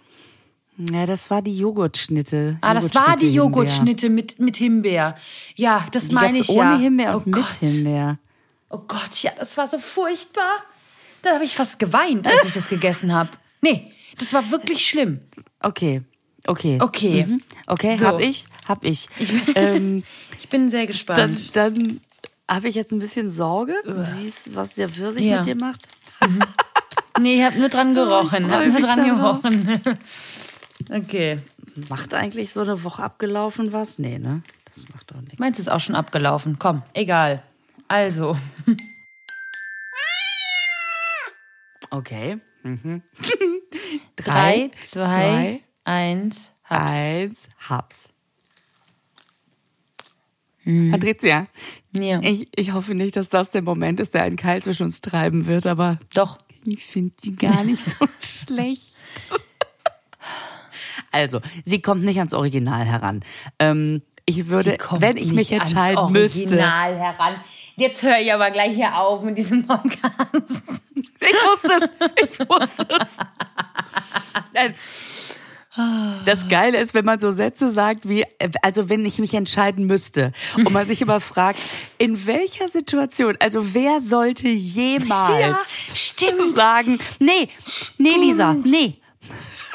[0.79, 2.57] Ja, das war die Joghurtschnitte.
[2.61, 5.17] Ah, das war die Joghurtschnitte mit, mit Himbeer.
[5.57, 6.79] Ja, das Die meine ich ohne ja.
[6.79, 7.53] Himbeer oh und mit Gott.
[7.61, 8.19] Himbeer.
[8.71, 10.63] Oh Gott, ja, das war so furchtbar.
[11.23, 13.31] Da habe ich fast geweint, als ich das gegessen habe.
[13.61, 15.21] Nee, das war wirklich schlimm.
[15.61, 16.03] Okay,
[16.47, 16.79] okay.
[16.81, 17.27] Okay.
[17.29, 17.43] Mhm.
[17.67, 18.07] Okay, So.
[18.07, 19.09] hab ich, hab ich.
[19.19, 20.05] Ich, ähm,
[20.39, 21.57] ich bin sehr dann gespannt.
[21.57, 22.01] dann
[22.49, 23.75] habe ich jetzt ein bisschen Sorge,
[24.53, 25.39] was der Pfirsich Ja.
[25.39, 25.89] mit dir macht.
[27.19, 28.47] nee, ich habe nur dran gerochen.
[28.47, 29.43] freu hab nur dran darauf.
[29.43, 29.81] gerochen.
[30.91, 31.41] Okay.
[31.89, 33.99] Macht eigentlich so eine Woche abgelaufen was?
[33.99, 34.43] Nee, ne?
[34.67, 35.39] Das macht doch nichts.
[35.39, 36.59] Meins ist auch schon abgelaufen.
[36.59, 37.43] Komm, egal.
[37.89, 38.37] Also,
[41.91, 42.39] Okay.
[42.63, 43.03] Mhm.
[44.17, 46.91] drei, zwei, eins, hab's.
[46.93, 48.09] eins, hab's.
[50.91, 51.47] Patricia,
[51.93, 52.21] Ja.
[52.21, 55.47] ich, ich hoffe nicht, dass das der Moment ist, der einen Keil zwischen uns treiben
[55.47, 56.37] wird, aber Doch.
[56.67, 58.97] ich finde die gar nicht so schlecht.
[61.11, 63.21] Also, sie kommt nicht ans Original heran.
[63.59, 67.41] Ähm, ich würde, wenn ich mich nicht ans entscheiden müsste, Original heran.
[67.77, 70.63] Jetzt höre ich aber gleich hier auf mit diesem Podcast.
[71.21, 72.31] Ich wusste es.
[72.31, 73.17] Ich wusste es.
[74.53, 74.75] Nein.
[76.25, 78.25] Das Geile ist, wenn man so Sätze sagt wie,
[78.63, 81.61] also wenn ich mich entscheiden müsste und man sich immer fragt,
[81.99, 87.49] in welcher Situation, also wer sollte jemals Ja, sagen, nee,
[87.99, 88.95] nee Lisa, nee,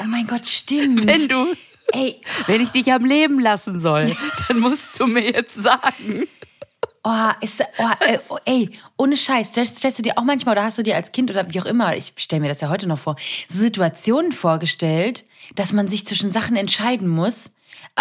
[0.00, 1.06] Oh mein Gott, stimmt.
[1.06, 1.54] wenn du,
[1.92, 4.16] Ey, wenn ich dich am Leben lassen soll,
[4.48, 6.26] dann musst du mir jetzt sagen.
[7.04, 10.64] oh, ist, oh, äh, oh, ey, ohne Scheiß, stellst, stellst du dir auch manchmal oder
[10.64, 12.86] hast du dir als Kind oder wie auch immer, ich stelle mir das ja heute
[12.86, 13.16] noch vor,
[13.48, 17.50] so Situationen vorgestellt, dass man sich zwischen Sachen entscheiden muss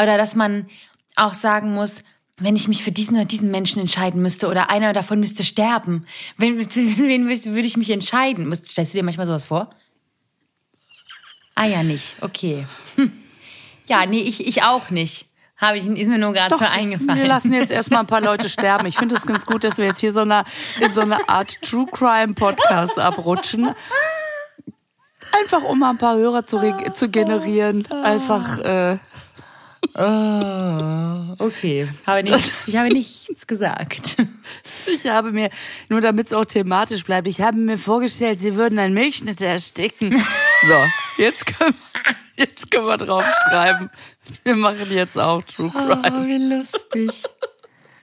[0.01, 0.67] oder dass man
[1.15, 2.03] auch sagen muss,
[2.37, 6.07] wenn ich mich für diesen oder diesen Menschen entscheiden müsste oder einer davon müsste sterben,
[6.37, 8.53] wen, wen würde ich mich entscheiden?
[8.55, 9.69] Stellst du dir manchmal sowas vor?
[11.55, 12.15] Ah ja, nicht.
[12.21, 12.67] Okay.
[12.95, 13.11] Hm.
[13.87, 15.25] Ja, nee, ich, ich auch nicht.
[15.57, 17.19] Habe ich, ist mir nur gerade so eingefallen.
[17.19, 18.85] wir lassen jetzt erstmal ein paar Leute sterben.
[18.87, 20.43] Ich finde es ganz gut, dass wir jetzt hier so eine,
[20.79, 23.73] in so eine Art True Crime Podcast abrutschen.
[25.31, 26.59] Einfach um mal ein paar Hörer zu,
[26.91, 27.85] zu generieren.
[27.91, 28.97] Einfach, äh,
[31.37, 34.17] Okay, habe nichts, ich habe nichts gesagt.
[34.87, 35.49] ich habe mir,
[35.89, 40.09] nur damit es auch thematisch bleibt, ich habe mir vorgestellt, sie würden einen Milchschnitte ersticken.
[40.67, 41.75] So, jetzt können,
[42.37, 43.89] jetzt können wir draufschreiben.
[44.43, 46.01] Wir machen jetzt auch True Crime.
[46.05, 47.23] Oh, wie lustig.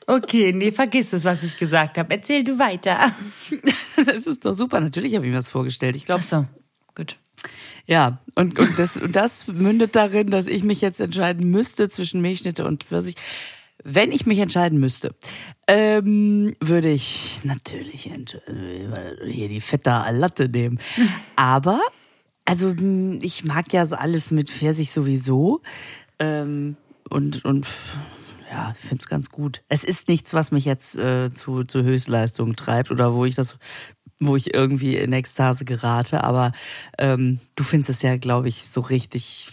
[0.07, 2.13] Okay, nee, vergiss es, was ich gesagt habe.
[2.15, 3.13] Erzähl du weiter.
[4.07, 4.81] Das ist doch super.
[4.81, 5.95] Natürlich habe ich mir das vorgestellt.
[5.95, 6.47] Ich glaube, Ach so,
[6.95, 7.17] gut.
[7.87, 12.23] Ja, und, und, das, und das mündet darin, dass ich mich jetzt entscheiden müsste zwischen
[12.23, 13.17] Milchschnitte und Pfirsich.
[13.85, 15.15] Wenn ich mich entscheiden müsste,
[15.67, 18.25] ähm, würde ich natürlich äh,
[19.27, 20.81] hier die fette Latte nehmen.
[21.37, 21.81] Aber,
[22.51, 25.63] also mh, ich mag ja alles mit Pfirsich sowieso.
[26.19, 26.77] Ähm,
[27.09, 27.67] und, und
[28.51, 29.63] ja, ich finde es ganz gut.
[29.69, 33.57] Es ist nichts, was mich jetzt äh, zu, zu Höchstleistungen treibt oder wo ich das,
[34.19, 36.25] wo ich irgendwie in Ekstase gerate.
[36.25, 36.53] Aber
[36.99, 39.49] ähm, du findest es ja, glaube ich, so richtig.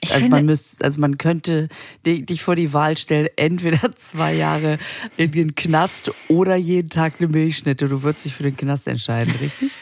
[0.00, 1.68] Ich also, finde- man müsst, also man könnte
[2.06, 4.78] di- dich vor die Wahl stellen, entweder zwei Jahre
[5.16, 7.88] in den Knast oder jeden Tag eine Milchschnitte.
[7.88, 9.72] Du würdest dich für den Knast entscheiden, richtig?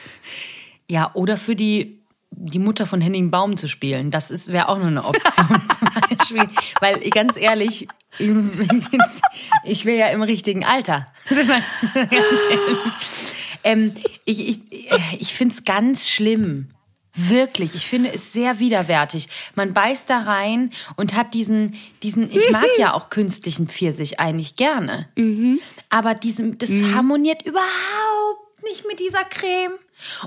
[0.89, 1.99] Ja, oder für die,
[2.31, 4.11] die Mutter von Henning Baum zu spielen.
[4.11, 6.49] Das ist wäre auch nur eine Option zum Beispiel.
[6.81, 7.89] Weil, ganz ehrlich,
[9.65, 11.07] ich wäre ja im richtigen Alter.
[13.65, 14.61] Ähm, ich ich,
[15.19, 16.69] ich finde es ganz schlimm.
[17.17, 19.29] Wirklich, ich finde es sehr widerwärtig.
[19.57, 24.55] Man beißt da rein und hat diesen, diesen, ich mag ja auch künstlichen Pfirsich eigentlich
[24.55, 25.09] gerne.
[25.91, 29.73] Aber diesem, das harmoniert überhaupt nicht mit dieser Creme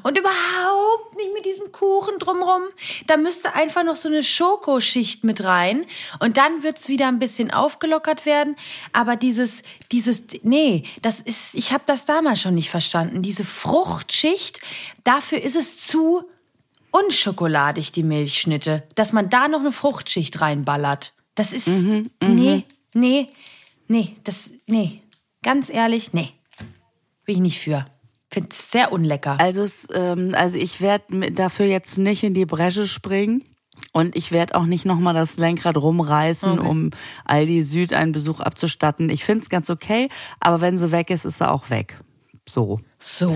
[0.04, 2.64] und überhaupt nicht mit diesem Kuchen drumrum.
[3.08, 5.86] Da müsste einfach noch so eine Schokoschicht mit rein
[6.20, 8.56] und dann wird's wieder ein bisschen aufgelockert werden.
[8.94, 13.22] Aber dieses, dieses, nee, das ist, ich habe das damals schon nicht verstanden.
[13.22, 14.60] Diese Fruchtschicht,
[15.04, 16.24] dafür ist es zu
[16.92, 21.14] unschokoladig, die Milchschnitte, dass man da noch eine Fruchtschicht reinballert.
[21.36, 23.30] Das ist, nee, nee,
[23.88, 25.02] nee, das, nee,
[25.44, 26.34] ganz ehrlich, nee,
[27.26, 27.86] bin ich nicht für.
[28.32, 29.40] Find's sehr unlecker.
[29.40, 33.44] Also, es, ähm, also ich werde dafür jetzt nicht in die Bresche springen.
[33.94, 36.68] Und ich werde auch nicht nochmal das Lenkrad rumreißen, Okay.
[36.68, 36.90] um
[37.24, 39.10] Aldi Süd einen Besuch abzustatten.
[39.10, 40.10] Ich finde es ganz okay,
[40.42, 41.98] aber wenn sie weg ist, ist sie auch weg.
[42.48, 42.82] So.
[43.00, 43.36] So,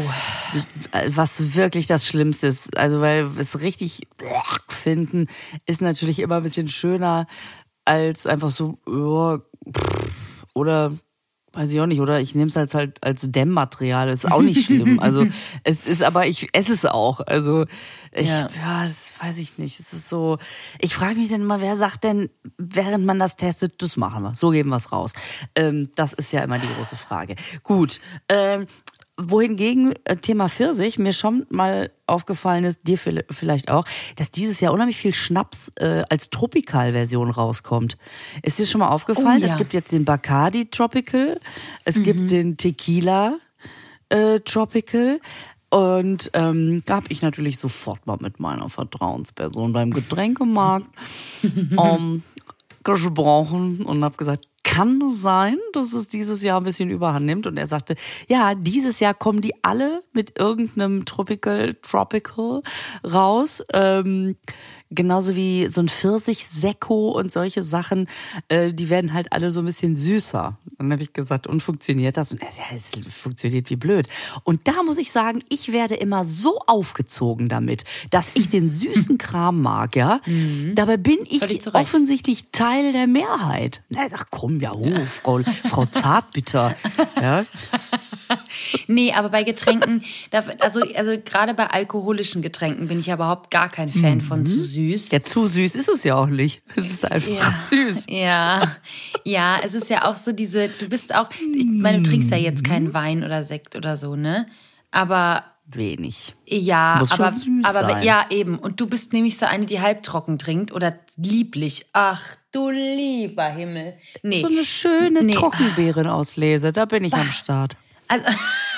[0.92, 2.76] Äh, Was wirklich das Schlimmste ist.
[2.78, 4.08] Also, weil es richtig
[4.68, 5.28] finden,
[5.66, 7.26] ist natürlich immer ein bisschen schöner
[7.86, 10.12] als einfach so, pff,
[10.54, 10.92] oder
[11.54, 14.66] weiß ich auch nicht, oder ich nehme es als halt als Dämmmaterial, ist auch nicht
[14.66, 15.00] schlimm.
[15.00, 15.26] Also
[15.64, 17.20] es ist aber, ich esse es auch.
[17.22, 17.66] Also
[18.12, 18.48] ich, Ja.
[18.56, 19.80] ja, das weiß ich nicht.
[19.80, 20.38] Es ist so,
[20.80, 24.36] ich frage mich dann immer, wer sagt denn, während man das testet, das machen wir,
[24.36, 25.14] so geben wir es raus.
[25.56, 27.36] Ähm, das ist ja immer die große Frage.
[27.64, 28.68] Gut, ähm,
[29.18, 34.74] wohingegen äh, Thema Pfirsich mir schon mal aufgefallen ist, dir vielleicht auch, dass dieses Jahr
[34.74, 37.98] unheimlich viel Schnaps äh, als Tropical-Version rauskommt.
[38.42, 39.42] Ist dir schon mal aufgefallen?
[39.42, 39.54] Oh, ja.
[39.54, 41.40] Es gibt jetzt den Bacardi Tropical,
[41.86, 43.38] es gibt den Tequila
[44.10, 45.20] äh, Tropical.
[45.70, 50.86] Und ähm, da habe ich natürlich sofort mal mit meiner Vertrauensperson beim Getränkemarkt
[51.44, 52.22] ähm,
[52.84, 57.48] gesprochen und habe gesagt, kann es sein, dass es dieses Jahr ein bisschen überhand nimmt?
[57.48, 57.96] Und er sagte,
[58.28, 62.64] ja, dieses Jahr kommen die alle mit irgendeinem Tropical, Tropical
[63.04, 63.64] raus.
[63.74, 64.36] Ähm,
[64.94, 68.08] genauso wie so ein Pfirsich-Sekko und solche Sachen,
[68.48, 70.58] äh, die werden halt alle so ein bisschen süßer.
[70.66, 72.32] Und dann habe ich gesagt, und funktioniert das?
[72.32, 74.08] Und ja, es funktioniert wie blöd.
[74.44, 79.18] Und da muss ich sagen, ich werde immer so aufgezogen damit, dass ich den süßen
[79.24, 80.20] Kram mag, ja.
[80.76, 81.74] Dabei bin ich Recht.
[81.74, 83.82] offensichtlich Teil der Mehrheit.
[83.90, 86.76] Na, sag, komm, ja, oh, Frau, Frau Zartbitter.
[87.22, 87.46] Ja.
[88.88, 90.04] Nee, aber bei Getränken,
[90.60, 94.62] also, also gerade bei alkoholischen Getränken bin ich ja überhaupt gar kein Fan von zu
[94.62, 94.83] süß.
[95.12, 96.62] Ja, zu süß ist es ja auch nicht.
[96.76, 98.06] Es ist einfach süß.
[98.10, 98.76] Ja,
[99.24, 102.38] ja, es ist ja auch so diese, du bist auch, ich meine, du trinkst ja
[102.38, 104.48] jetzt keinen Wein oder Sekt oder so, ne?
[104.92, 106.36] Aber Wenig.
[106.46, 108.04] ja, Muss aber, süß aber sein.
[108.04, 108.60] ja, eben.
[108.60, 111.86] Und du bist nämlich so eine, die halbtrocken trinkt oder lieblich.
[111.94, 113.96] Ach, du lieber Himmel.
[114.24, 114.42] Nee.
[114.42, 115.32] So eine schöne Nee.
[115.32, 117.76] Trockenbeerenauslese, da bin ich am Start.
[118.08, 118.26] Also,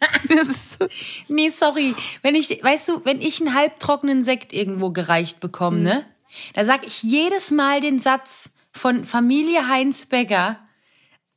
[1.28, 1.94] nee, sorry.
[2.22, 6.06] Wenn ich, weißt du, wenn ich einen halbtrockenen Sekt irgendwo gereicht bekomme, ne?
[6.54, 10.58] Da sag ich jedes Mal den Satz von Familie Heinz Becker,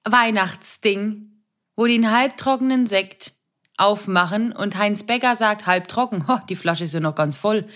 [0.04, 1.43] Weihnachtsding,
[1.76, 3.34] wo einen halbtrockenen Sekt
[3.82, 7.67] aufmachen und Heinz Becker sagt, halbtrocken, ho, die Flasche ist ja noch ganz voll.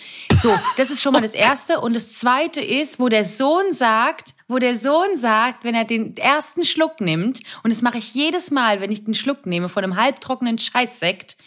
[0.42, 1.82] So, das ist schon mal das Erste.
[1.82, 6.16] Und das Zweite ist, wo der Sohn sagt, wo der Sohn sagt, wenn er den
[6.16, 9.84] ersten Schluck nimmt, und das mache ich jedes Mal, wenn ich den Schluck nehme von
[9.84, 11.38] einem halbtrockenen Scheißsekt,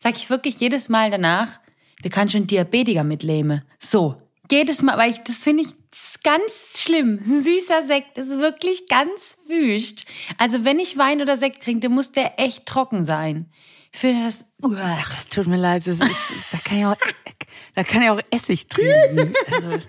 [0.00, 1.60] sage ich wirklich jedes Mal danach,
[2.04, 3.62] der kann schon Diabetiker mitleben.
[3.78, 4.16] So,
[4.50, 7.20] jedes Mal, weil ich, das finde ich das ganz schlimm.
[7.24, 10.04] Ein süßer Sekt ist wirklich ganz wüst.
[10.38, 13.46] Also wenn ich Wein oder Sekt trinke, dann muss der echt trocken sein.
[13.92, 14.98] Ich finde das, uah.
[15.00, 16.10] Ach, tut mir leid, das ist,
[16.50, 16.96] da kann ich auch,
[17.74, 19.34] da kann ich auch Essig trinken.
[19.50, 19.80] Also,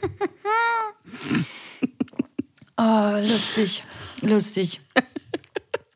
[3.26, 3.84] oh, lustig,
[4.22, 4.82] lustig.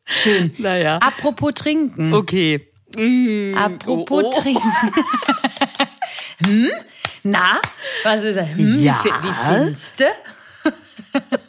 [0.06, 0.54] Schön.
[0.58, 0.98] naja.
[0.98, 2.14] Apropos trinken.
[2.14, 2.66] Okay.
[2.96, 4.40] Mm, Apropos oh, oh.
[4.40, 4.72] trinken.
[6.44, 6.70] hm?
[7.24, 7.60] Na,
[8.04, 8.48] was ist das?
[8.48, 8.82] Hm?
[8.82, 9.00] Ja.
[9.04, 10.04] Wie, wie findest du?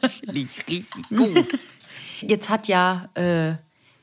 [0.09, 1.59] Finde ich richtig gut.
[2.21, 3.53] Jetzt hat ja äh,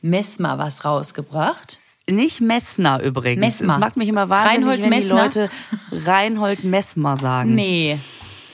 [0.01, 1.79] Messmer was rausgebracht.
[2.09, 3.40] Nicht Messner übrigens.
[3.40, 3.75] Messmer.
[3.75, 5.29] Es macht mich immer wahnsinnig, Reinhold wenn Messner?
[5.29, 5.51] die Leute
[5.92, 7.55] Reinhold Messmer sagen.
[7.55, 7.99] Nee.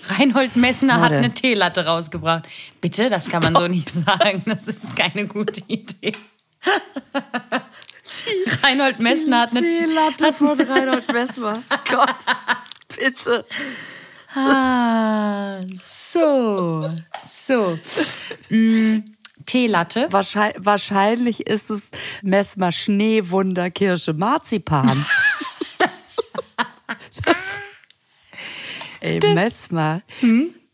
[0.08, 1.16] Reinhold Messner hat Warte.
[1.18, 2.48] eine Teelatte rausgebracht.
[2.80, 4.42] Bitte, das kann man so nicht sagen.
[4.46, 6.12] Das ist keine gute Idee.
[8.62, 11.54] Reinhold Messner hat eine Teelatte von Reinhold Messmer.
[11.90, 12.16] Gott,
[12.98, 13.44] bitte.
[14.34, 16.88] Ah, so.
[17.30, 17.78] So.
[18.48, 19.00] Mm,
[19.44, 20.08] Teelatte.
[20.10, 21.90] Wahrscheinlich, wahrscheinlich ist es
[22.22, 25.04] Messmer Schneewunder Kirsche Marzipan.
[27.24, 27.36] das,
[29.00, 30.02] ey, Messmer.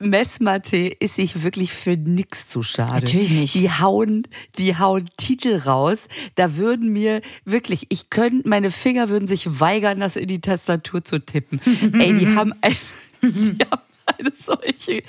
[0.00, 3.04] Messmer-Tee ist sich wirklich für nix zu schade.
[3.04, 3.54] Natürlich nicht.
[3.54, 4.22] Die hauen,
[4.59, 6.09] die hauen Titel raus.
[6.37, 11.04] Da würden mir wirklich, ich könnte, meine Finger würden sich weigern, das in die Tastatur
[11.04, 11.61] zu tippen.
[11.98, 12.76] Ey, die haben ein,
[13.22, 13.83] die haben
[14.18, 15.02] eine solche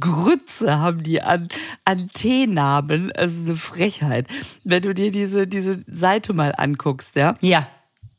[0.00, 1.48] Grütze haben die an,
[1.84, 3.10] an Teenamen.
[3.10, 4.28] Es ist eine Frechheit.
[4.64, 7.36] Wenn du dir diese, diese Seite mal anguckst, ja.
[7.40, 7.68] Ja.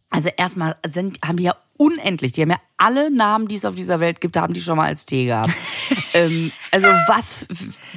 [0.10, 3.76] Also erstmal sind, haben die ja unendlich, die haben ja alle Namen, die es auf
[3.76, 5.54] dieser Welt gibt, haben die schon mal als Tee gehabt.
[6.14, 7.46] ähm, also was,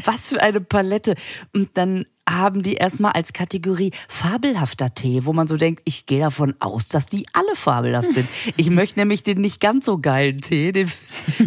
[0.05, 1.15] was für eine Palette.
[1.53, 6.21] Und dann haben die erstmal als Kategorie fabelhafter Tee, wo man so denkt, ich gehe
[6.21, 8.29] davon aus, dass die alle fabelhaft sind.
[8.57, 10.73] Ich möchte nämlich den nicht ganz so geilen Tee.
[10.73, 10.91] Den,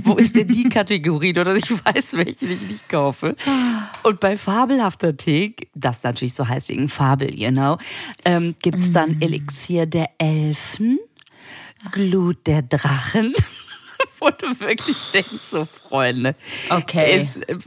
[0.04, 3.36] wo ist denn die Kategorie, nur dass ich weiß, welchen ich nicht kaufe.
[4.04, 7.78] Und bei fabelhafter Tee, das natürlich so heißt wegen Fabel, you know,
[8.26, 11.00] ähm, gibt's dann Elixier der Elfen,
[11.92, 13.34] Glut der Drachen.
[14.20, 16.36] Wo du wirklich denkst, so Freunde.
[16.70, 17.20] Okay.
[17.20, 17.58] Jetzt, äh,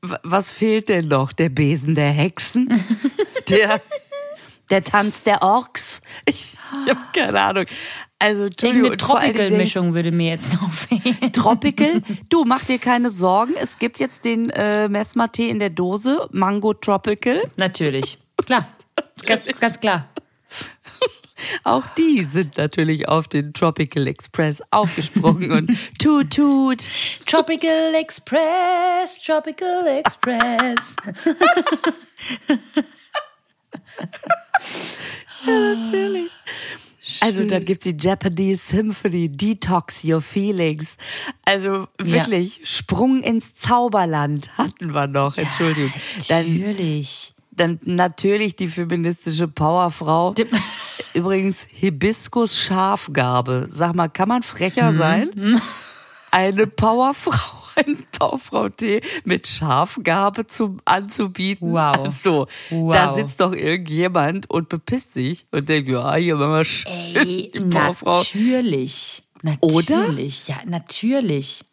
[0.00, 1.32] was fehlt denn noch?
[1.32, 2.68] Der Besen der Hexen?
[3.48, 3.80] der,
[4.70, 6.00] der Tanz der Orks?
[6.24, 6.54] Ich,
[6.84, 7.66] ich habe keine Ahnung.
[8.18, 8.96] Also, Entschuldigung.
[8.96, 11.32] Tropical-Mischung würde mir jetzt noch fehlen.
[11.32, 12.02] Tropical.
[12.28, 13.54] Du, mach dir keine Sorgen.
[13.60, 16.28] Es gibt jetzt den äh, Messmer-Tee in der Dose.
[16.30, 17.42] Mango Tropical.
[17.56, 18.18] Natürlich.
[18.36, 18.66] Klar.
[19.26, 20.08] Ganz, ganz klar.
[21.64, 26.88] Auch die sind natürlich auf den Tropical Express aufgesprungen und tut, tut.
[27.26, 30.96] Tropical Express, Tropical Express.
[35.46, 36.30] Natürlich.
[37.20, 40.96] Also dann gibt's die Japanese Symphony, Detox Your Feelings.
[41.44, 45.92] Also wirklich, Sprung ins Zauberland hatten wir noch, Entschuldigung.
[46.28, 46.28] Natürlich.
[46.28, 50.34] dann natürlich die feministische Powerfrau.
[50.34, 50.46] Die-
[51.14, 53.66] Übrigens Hibiskus Schafgarbe.
[53.68, 55.60] Sag mal, kann man frecher sein?
[56.30, 61.72] Eine Powerfrau, ein Powerfrau-Tee mit Schafgarbe zum anzubieten.
[61.72, 61.98] Wow.
[62.06, 62.92] Also, Wow.
[62.94, 67.50] da sitzt doch irgendjemand und bepisst sich und denkt, ja, hier machen wir schön Ey,
[67.54, 68.18] die Powerfrau.
[68.20, 69.22] natürlich.
[69.60, 69.98] Oder?
[70.06, 71.64] Natürlich, ja, natürlich.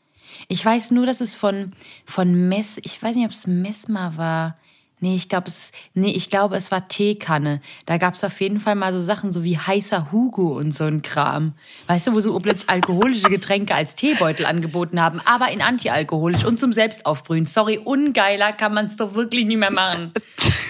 [0.50, 1.72] Ich weiß nur, dass es von,
[2.06, 4.58] von Mess, ich weiß nicht, ob es Messmer war.
[5.02, 7.62] Nee, ich glaube, es, nee, ich glaube, es war Teekanne.
[7.86, 10.84] Da gab es auf jeden Fall mal so Sachen so wie heißer Hugo und so
[10.84, 11.54] ein Kram.
[11.88, 16.60] Weißt du, wo so plötzlich alkoholische Getränke als Teebeutel angeboten haben, aber in antialkoholisch und
[16.60, 17.46] zum Selbstaufbrühen.
[17.46, 20.10] Sorry, ungeiler kann man es doch wirklich nicht mehr machen.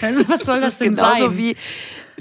[0.28, 1.38] Was soll das, denn Genauso sein?
[1.38, 1.56] wie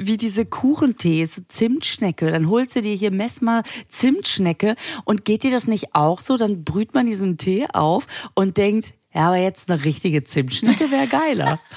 [0.02, 2.32] wie diese Kuchentees, Zimtschnecke.
[2.32, 6.38] Dann holst du dir hier Messmer Zimtschnecke und geht dir das nicht auch so?
[6.38, 11.08] Dann brüht man diesen Tee auf und denkt, ja, aber jetzt eine richtige Zimtschnecke wäre
[11.08, 11.60] geiler.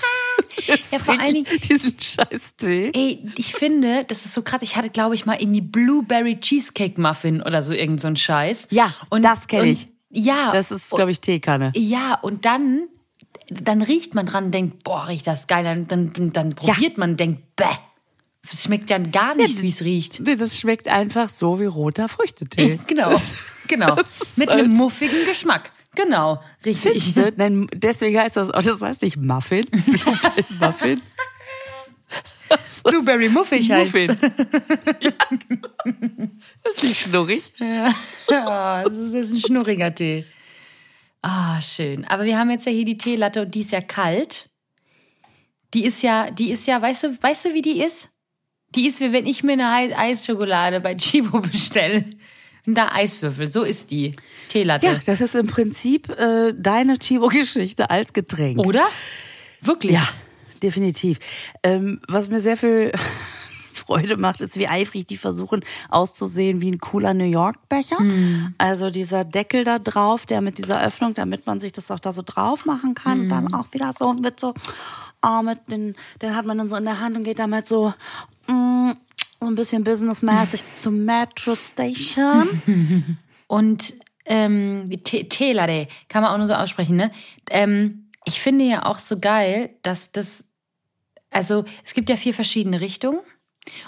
[0.67, 2.91] Jetzt Ja, vor allen ich diesen scheiß Tee.
[2.95, 4.63] Ey, ich finde, das ist so krass.
[4.63, 8.17] Ich hatte, glaube ich, mal in die Blueberry Cheesecake Muffin oder so irgend so ein
[8.17, 8.69] Scheiß.
[8.71, 9.89] Ja, das kenn und- ich.
[10.11, 10.53] Ja.
[10.53, 11.73] Das ist, glaube ich, Teekanne.
[11.75, 12.87] Ja, und dann,
[13.49, 15.65] dann riecht man dran und denkt, boah, riecht das geil.
[15.65, 17.65] Dann, dann, dann probiert man und denkt, bäh.
[18.51, 20.21] Es schmeckt ja gar nicht, wie es riecht.
[20.21, 22.79] Nee, Das schmeckt einfach so wie roter Früchtetee.
[22.89, 23.19] Genau,
[23.69, 23.97] genau.
[24.37, 25.71] Mit halt- einem muffigen Geschmack.
[25.95, 27.03] Genau, richtig.
[27.13, 27.37] Findest?
[27.39, 31.03] Nein, deswegen heißt das auch, das heißt nicht Muffin, Blueberry Muffin.
[32.85, 34.17] Blueberry muffig heißt Muffin.
[35.01, 35.13] ja.
[36.65, 37.53] Das ist nicht schnurrig.
[37.59, 40.25] Ja, das ist, das ist ein schnurriger Tee.
[41.23, 42.05] Ah, schön.
[42.07, 44.49] Aber wir haben jetzt ja hier die Teelatte und die ist ja kalt.
[45.75, 48.11] Die ist ja, die ist ja, weißt du, weißt du, wie die ist?
[48.75, 52.05] Die ist wie wenn ich mir eine Ei- Eisschokolade bei Chibo bestelle.
[52.67, 53.51] Und da Eiswürfel.
[53.51, 54.13] So ist die
[54.49, 54.87] Teelatte.
[54.87, 58.59] Ja, das ist im Prinzip äh, deine Chibo-Geschichte als Getränk.
[58.59, 58.87] Oder?
[59.61, 59.95] Wirklich?
[59.95, 60.07] Ja,
[60.63, 61.19] definitiv.
[61.63, 62.93] Ähm, was mir sehr viel
[63.73, 67.99] Freude macht, ist, wie eifrig die versuchen auszusehen wie ein cooler New York-Becher.
[68.59, 72.13] Also dieser Deckel da drauf, der mit dieser Öffnung, damit man sich das auch da
[72.13, 74.55] so drauf machen kann, dann auch wieder so mit so,
[75.23, 77.93] oh, mit den, den hat man dann so in der Hand und geht damit so,
[78.47, 78.72] mm, so
[79.53, 82.49] ein bisschen businessmäßig zum Metro Station.
[83.47, 83.95] Und
[84.25, 87.11] ähm, die Te- Teelatte kann man auch nur so aussprechen, ne?
[87.51, 90.45] Ähm, ich finde ja auch so geil, dass das,
[91.31, 93.19] also es gibt ja vier verschiedene Richtungen.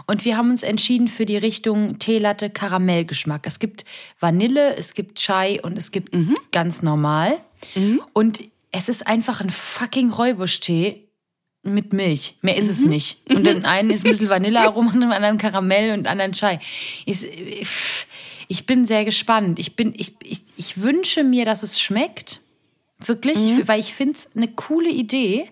[0.06, 3.44] Und wir haben uns entschieden für die Richtung Teelatte Karamellgeschmack.
[3.46, 3.84] Es gibt
[4.20, 6.14] Vanille, es gibt Chai und es gibt
[6.52, 7.38] ganz normal.
[8.12, 11.03] Und es ist einfach ein fucking Räubusch-Tee
[11.64, 12.34] mit Milch.
[12.42, 13.18] Mehr ist es nicht.
[13.30, 16.60] Und den einen ist ein bisschen Vanillearoma und dem anderen Karamell und anderen Chai.
[17.06, 17.24] Ist,
[18.48, 19.58] ich bin sehr gespannt.
[19.58, 22.40] Ich, bin, ich, ich, ich wünsche mir, dass es schmeckt.
[23.04, 25.50] Wirklich, ich, weil ich finde es eine coole Idee.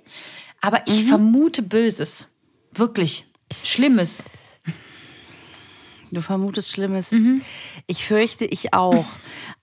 [0.61, 2.29] Aber ich vermute Böses.
[2.73, 3.25] Wirklich.
[3.65, 4.25] Schlimmes.
[6.13, 7.13] Du vermutest Schlimmes.
[7.87, 9.07] Ich fürchte, ich auch.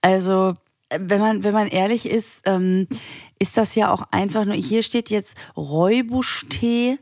[0.00, 0.56] Also,
[0.98, 2.86] wenn man, wenn man ehrlich ist, ähm,
[3.38, 6.98] ist das ja auch einfach nur, hier steht jetzt Räubusch-Tee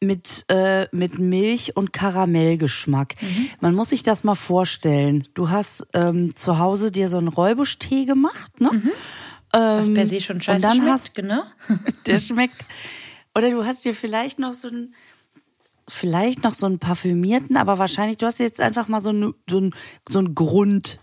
[0.00, 3.14] mit, äh, mit Milch und Karamellgeschmack.
[3.60, 5.26] Man muss sich das mal vorstellen.
[5.34, 8.70] Du hast ähm, zu Hause dir so einen Räubusch-Tee gemacht, ne?
[9.52, 11.42] Was per se schon scheiße und dann schmeckt, hast- genau.
[12.06, 12.66] Der schmeckt.
[13.34, 14.94] Oder du hast dir vielleicht noch so einen,
[15.88, 19.56] vielleicht noch so einen parfümierten, aber wahrscheinlich, du hast jetzt einfach mal so einen, so
[19.58, 19.74] einen,
[20.08, 20.98] so einen Grund.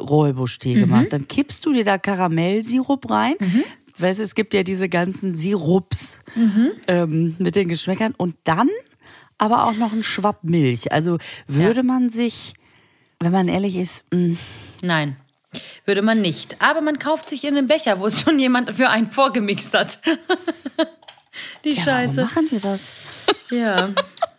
[0.00, 1.12] Räubusch-Tee gemacht.
[1.12, 3.34] Dann kippst du dir da Karamellsirup rein.
[3.98, 6.18] Weißt du, es gibt ja diese ganzen Sirups
[6.86, 8.14] ähm, mit den Geschmäckern.
[8.16, 8.68] Und dann
[9.38, 10.92] aber auch noch ein Schwapp Milch.
[10.92, 12.54] Also würde man sich,
[13.20, 14.36] wenn man ehrlich ist, mh,
[14.82, 15.16] Nein.
[15.86, 16.60] Würde man nicht.
[16.60, 20.00] Aber man kauft sich in einen Becher, wo es schon jemand für einen vorgemixt hat.
[21.64, 22.16] Die ja, Scheiße.
[22.18, 23.26] warum machen wir das?
[23.50, 23.90] Ja.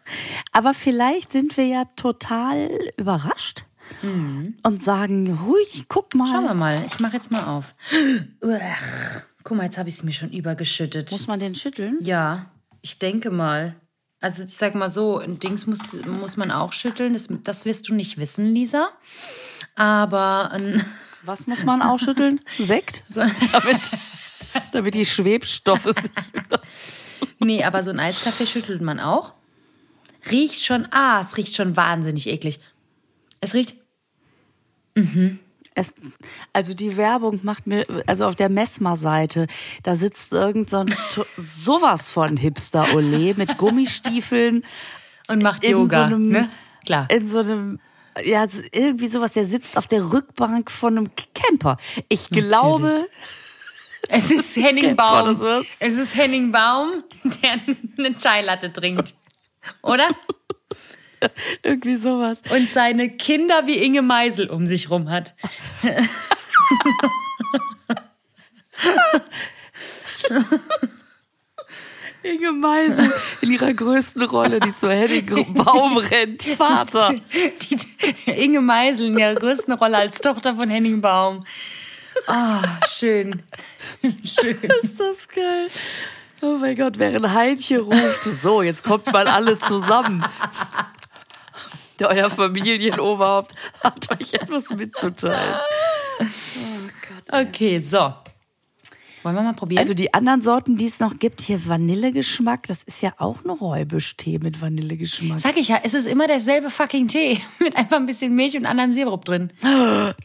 [0.51, 3.65] Aber vielleicht sind wir ja total überrascht
[4.01, 6.25] und sagen, hui, guck mal.
[6.25, 6.33] Mhm.
[6.33, 6.83] Schauen wir mal.
[6.87, 7.75] Ich mache jetzt mal auf.
[8.41, 8.59] Uah.
[9.43, 11.11] Guck mal, jetzt habe ich es mir schon übergeschüttet.
[11.11, 11.97] Muss man den schütteln?
[12.01, 13.75] Ja, ich denke mal.
[14.19, 17.13] Also ich sag mal so, ein Dings muss, muss man auch schütteln.
[17.13, 18.89] Das, das wirst du nicht wissen, Lisa.
[19.75, 20.83] Aber ein,
[21.27, 22.39] Was muss man ausschütteln?
[22.57, 23.03] Sekt?
[23.09, 23.21] so,
[23.51, 23.81] Damit,
[24.71, 26.11] damit die Schwebstoffe sich.
[27.39, 29.33] nee, aber so ein Eiskaffee schüttelt man auch.
[30.31, 32.61] Riecht schon, ah, es riecht schon wahnsinnig eklig.
[33.41, 33.75] Es riecht,
[35.75, 35.93] Es,
[36.53, 39.47] also die Werbung macht mir, also auf der Messmer-Seite,
[39.83, 40.95] da sitzt irgend so ein
[41.37, 44.65] sowas von Hipster-Ole mit Gummistiefeln
[45.27, 46.49] und macht in Yoga, so einem, ne?
[46.85, 47.07] Klar.
[47.11, 47.79] in so einem,
[48.23, 51.77] ja, irgendwie sowas, der sitzt auf der Rückbank von einem Camper.
[52.09, 53.05] Ich glaube,
[54.09, 55.29] Es ist Henning Baum.
[55.79, 56.89] Es ist Henning Baum,
[57.23, 57.59] der
[57.97, 59.13] eine Chai-Latte trinkt.
[59.81, 60.09] Oder?
[61.63, 62.43] irgendwie sowas.
[62.49, 65.35] Und seine Kinder wie Inge Meisel um sich rum hat.
[72.23, 73.11] Inge Meisel
[73.41, 77.15] in ihrer größten Rolle, die zu Henning Baum rennt, Vater.
[77.61, 77.77] Die,
[78.31, 81.45] Inge Meisel in ihrer größten Rolle als Tochter von Henning Baum.
[82.25, 83.43] Ah, schön.
[84.01, 84.57] schön.
[84.81, 85.67] Ist das geil.
[86.41, 90.23] Oh mein Gott, während Heinchen ruft, so, jetzt kommt mal alle zusammen.
[91.99, 95.55] Der euer Familienoberhaupt hat euch etwas mitzuteilen.
[97.31, 98.13] Okay, so.
[99.27, 99.79] Wollen wir mal probieren?
[99.79, 103.49] Also die anderen Sorten, die es noch gibt, hier Vanillegeschmack, das ist ja auch ein
[103.49, 105.39] Räubisch-Tee mit Vanillegeschmack.
[105.41, 107.41] Sag ich ja, es ist immer derselbe fucking Tee.
[107.59, 109.51] Mit einfach ein bisschen Milch und anderem Sirup drin.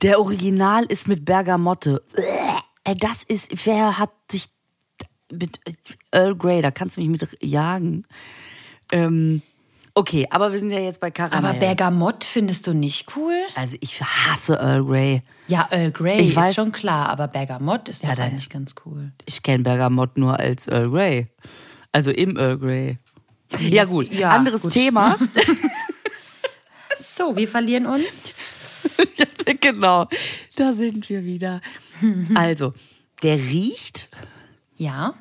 [0.02, 2.02] Der Original ist mit Bergamotte.
[2.84, 4.46] Äh, Das ist, wer hat sich
[5.32, 5.58] mit
[6.12, 8.06] Earl Grey, da kannst du mich mit jagen.
[8.92, 9.42] Ähm,
[9.94, 11.50] okay, aber wir sind ja jetzt bei Karamell.
[11.50, 13.34] Aber Bergamott findest du nicht cool?
[13.54, 15.22] Also ich hasse Earl Grey.
[15.48, 18.48] Ja, Earl Grey Ich ist weiß- schon klar, aber Bergamott ist Ja, doch da- eigentlich
[18.50, 19.12] ganz cool.
[19.26, 21.26] Ich kenne Bergamott nur als Earl Grey.
[21.92, 22.96] Also im Earl Grey.
[23.60, 24.72] Ja gut, ja, anderes gut.
[24.72, 25.16] Thema.
[26.98, 28.22] So, wir verlieren uns.
[29.60, 30.08] genau,
[30.56, 31.60] da sind wir wieder.
[32.34, 32.72] Also,
[33.22, 34.08] der riecht,
[34.82, 35.14] Ja,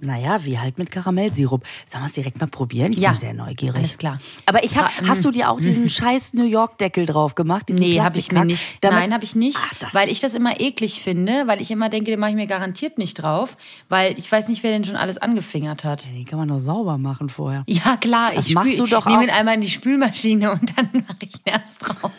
[0.00, 1.64] naja, wie halt mit Karamellsirup.
[1.84, 2.92] Sollen wir es direkt mal probieren?
[2.92, 3.74] Ich Ja, bin sehr neugierig.
[3.76, 4.20] alles klar.
[4.46, 7.68] Aber ich hab, Ah, hast du dir auch diesen scheiß New York Deckel drauf gemacht?
[7.68, 8.64] Diesen nee, habe ich mir nicht.
[8.82, 11.88] Damit- Nein, habe ich nicht, Ach, weil ich das immer eklig finde, weil ich immer
[11.88, 13.56] denke, den mache ich mir garantiert nicht drauf,
[13.88, 16.06] weil ich weiß nicht, wer den schon alles angefingert hat.
[16.06, 17.64] Den kann man doch sauber machen vorher.
[17.66, 20.78] Ja, klar, Das ich machst spül- du doch nehme ihn einmal in die Spülmaschine und
[20.78, 22.10] dann mache ich ihn erst drauf.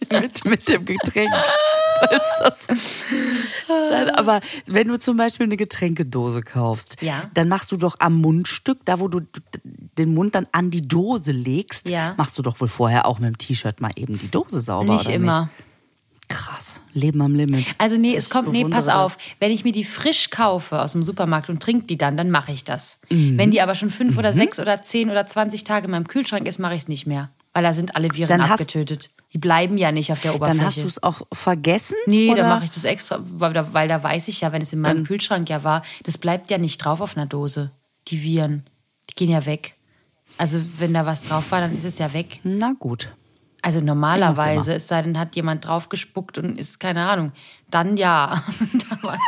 [0.10, 1.30] mit, mit dem Getränk.
[2.10, 3.04] Das-
[3.90, 7.30] Nein, aber wenn du zum Beispiel eine Getränkedose kaufst, Ja.
[7.34, 9.20] dann machst du doch am Mundstück, da wo du
[9.64, 12.14] den Mund dann an die Dose legst, Ja.
[12.16, 14.92] machst du doch wohl vorher auch mit dem T-Shirt mal eben die Dose sauber.
[14.94, 15.40] nicht oder immer.
[15.42, 15.52] Nicht?
[16.28, 17.66] Krass, Leben am Limit.
[17.78, 19.16] Also nee, es kommt, nee, pass auf.
[19.16, 19.24] das.
[19.38, 22.50] Wenn ich mir die frisch kaufe aus dem Supermarkt und trinke die dann, dann mache
[22.50, 22.98] ich das.
[23.10, 23.38] Mhm.
[23.38, 26.48] Wenn die aber schon fünf oder sechs oder zehn oder zwanzig Tage in meinem Kühlschrank
[26.48, 27.30] ist, mache ich es nicht mehr.
[27.52, 29.08] Weil da sind alle Viren Dann abgetötet.
[29.36, 30.56] Die bleiben ja nicht auf der Oberfläche.
[30.56, 31.94] Dann hast du es auch vergessen?
[32.06, 32.40] Nee, oder?
[32.40, 34.80] dann mache ich das extra, weil da, weil da weiß ich ja, wenn es in
[34.80, 37.70] meinem Kühlschrank ja war, das bleibt ja nicht drauf auf einer Dose.
[38.08, 38.64] Die Viren,
[39.10, 39.74] die gehen ja weg.
[40.38, 42.40] Also wenn da was drauf war, dann ist es ja weg.
[42.44, 43.14] Na gut.
[43.60, 47.32] Also normalerweise, es sei denn, hat jemand draufgespuckt und ist keine Ahnung.
[47.70, 48.42] Dann ja.
[48.88, 49.18] Dann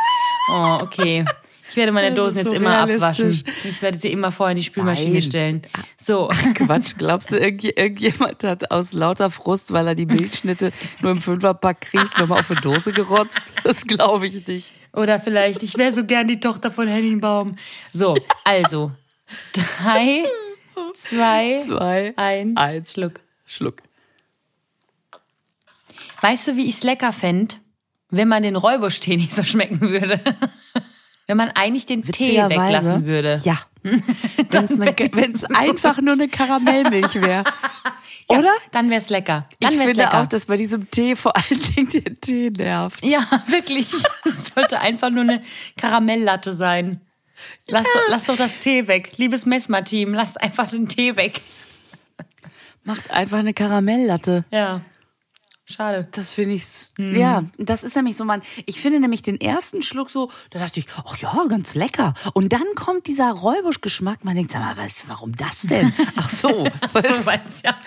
[0.50, 1.26] oh, okay.
[1.70, 3.44] Ich werde meine Das Dosen ist jetzt so immer abwaschen.
[3.64, 5.22] Ich werde sie immer vorher in die Spülmaschine Nein.
[5.22, 5.62] stellen.
[6.02, 6.28] So.
[6.54, 11.18] Quatsch, glaubst du, irgendj- irgendjemand hat aus lauter Frust, weil er die Milchschnitte nur im
[11.20, 13.52] Fünferpack kriegt, nochmal auf eine Dose gerotzt?
[13.64, 14.72] Das glaube ich nicht.
[14.94, 17.56] Oder vielleicht, ich wäre so gern die Tochter von Henning Baum.
[17.92, 18.90] So, also.
[19.52, 20.24] Drei,
[20.94, 22.92] zwei, Zwei, eins, eins.
[22.94, 23.20] Schluck.
[23.44, 23.76] Schluck.
[26.22, 27.56] Weißt du, wie ich es lecker fände,
[28.10, 30.18] wenn man den Räubusch-Tee nicht so schmecken würde?
[31.28, 33.40] wenn man eigentlich den Tee weglassen würde.
[33.44, 33.58] Ja.
[33.84, 37.44] Wenn es einfach nur eine Karamellmilch wäre.
[38.30, 38.52] Ja, Oder?
[38.72, 39.48] Dann wäre es lecker.
[39.58, 40.20] Dann ich wäre es finde lecker.
[40.20, 43.02] auch, dass bei diesem Tee vor allen Dingen der Tee nervt.
[43.02, 43.86] ja, wirklich.
[44.26, 45.40] Es sollte einfach nur eine
[45.78, 47.00] Karamelllatte sein.
[47.68, 49.12] Lass, doch, lass doch das Tee weg.
[49.16, 51.40] Liebes Messmer-Team, lasst einfach den Tee weg.
[52.84, 54.44] Macht einfach eine Karamelllatte.
[54.50, 54.82] Ja.
[55.70, 56.08] Schade.
[56.12, 59.82] Das finde ich, s- ja, das ist nämlich so mein, ich finde nämlich den ersten
[59.82, 62.14] Schluck so, da dachte ich, ach ja, ganz lecker.
[62.32, 65.92] Und dann kommt dieser Räubusch-Geschmack, man denkt, sag mal, was, warum das denn?
[66.16, 66.48] Ach so,
[66.94, 67.78] So, weil's- ja.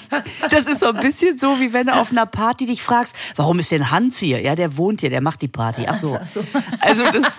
[0.50, 3.58] das ist so ein bisschen so, wie wenn du auf einer Party dich fragst, warum
[3.58, 4.40] ist denn Hans hier?
[4.40, 5.84] Ja, der wohnt hier, der macht die Party.
[5.86, 6.18] Ach so.
[6.80, 7.34] Also das,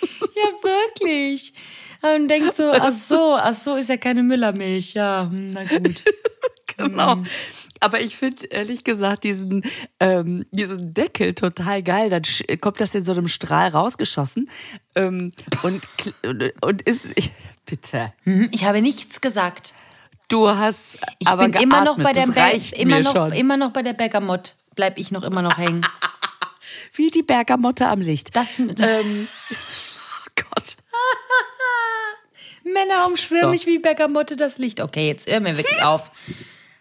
[0.00, 1.52] Ja, wirklich.
[2.00, 4.94] Und denkt so, ach so, ach so, ist ja keine Müllermilch.
[4.94, 6.04] Ja, hm, na gut.
[6.76, 7.22] genau.
[7.80, 9.62] Aber ich finde ehrlich gesagt diesen,
[10.00, 12.10] ähm, diesen Deckel total geil.
[12.10, 12.22] Dann
[12.60, 14.50] kommt das in so einem Strahl rausgeschossen
[14.94, 15.82] ähm, und,
[16.24, 17.32] und, und ist, ich,
[17.66, 18.12] bitte.
[18.24, 19.74] Hm, Ich habe nichts gesagt.
[20.28, 22.04] Du hast Ich aber bin immer noch geatmet.
[22.04, 23.32] bei der Be immer noch, schon.
[23.32, 24.56] immer noch bei der Bergamott.
[24.74, 25.80] Bleib ich noch immer noch hängen.
[26.94, 28.34] Wie die Bergamotte am Licht.
[28.36, 30.76] Das ähm, oh Gott.
[32.64, 33.50] Männer umschwirren So.
[33.50, 34.80] mich wie Bergamotte das Licht.
[34.80, 36.10] Okay, jetzt hör mir wirklich auf.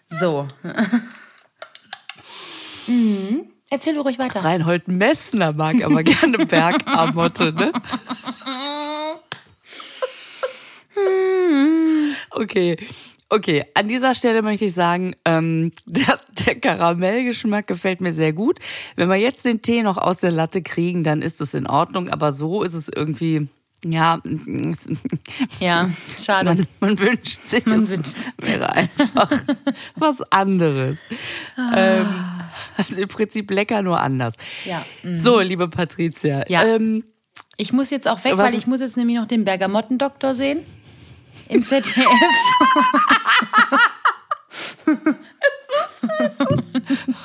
[0.08, 0.48] So.
[2.88, 3.48] mhm.
[3.70, 4.46] Erzähl du ruhig weiter.
[4.46, 7.72] Reinhold Messner mag aber gerne Bergamotte, ne?
[12.32, 12.78] Okay.
[13.30, 18.60] Okay, an dieser Stelle möchte ich sagen, ähm, der, der Karamellgeschmack gefällt mir sehr gut.
[18.96, 22.10] Wenn wir jetzt den Tee noch aus der Latte kriegen, dann ist es in Ordnung.
[22.10, 23.50] Aber so ist es irgendwie,
[23.86, 24.20] ja,
[25.60, 26.46] Ja, schade.
[26.46, 28.16] man, man wünscht sich, Man es wünscht.
[28.38, 29.30] wäre einfach
[29.96, 31.06] was anderes.
[31.76, 32.08] Ähm,
[32.76, 34.36] also im Prinzip lecker, nur anders.
[34.66, 34.86] Ja,
[35.18, 36.44] So, liebe Patricia.
[36.50, 36.64] Ja.
[36.64, 37.04] Ähm,
[37.58, 40.60] Ich muss jetzt auch weg, Was- weil ich muss jetzt nämlich noch den Bergamottendoktor sehen.
[41.50, 42.06] Im ZDF.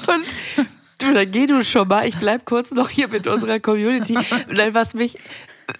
[0.07, 0.25] und
[0.99, 2.07] Du, dann geh du schon mal.
[2.07, 4.15] Ich bleib kurz noch hier mit unserer Community.
[4.55, 5.19] Weil was mich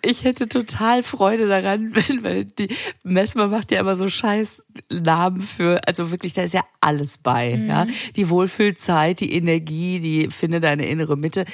[0.03, 2.69] ich hätte total Freude daran, wenn, weil die
[3.03, 7.57] Messmer macht ja immer so scheiß Namen für, also wirklich, da ist ja alles bei,
[7.57, 7.69] mhm.
[7.69, 7.87] ja.
[8.17, 11.45] Die Wohlfühlzeit, die Energie, die finde deine innere Mitte.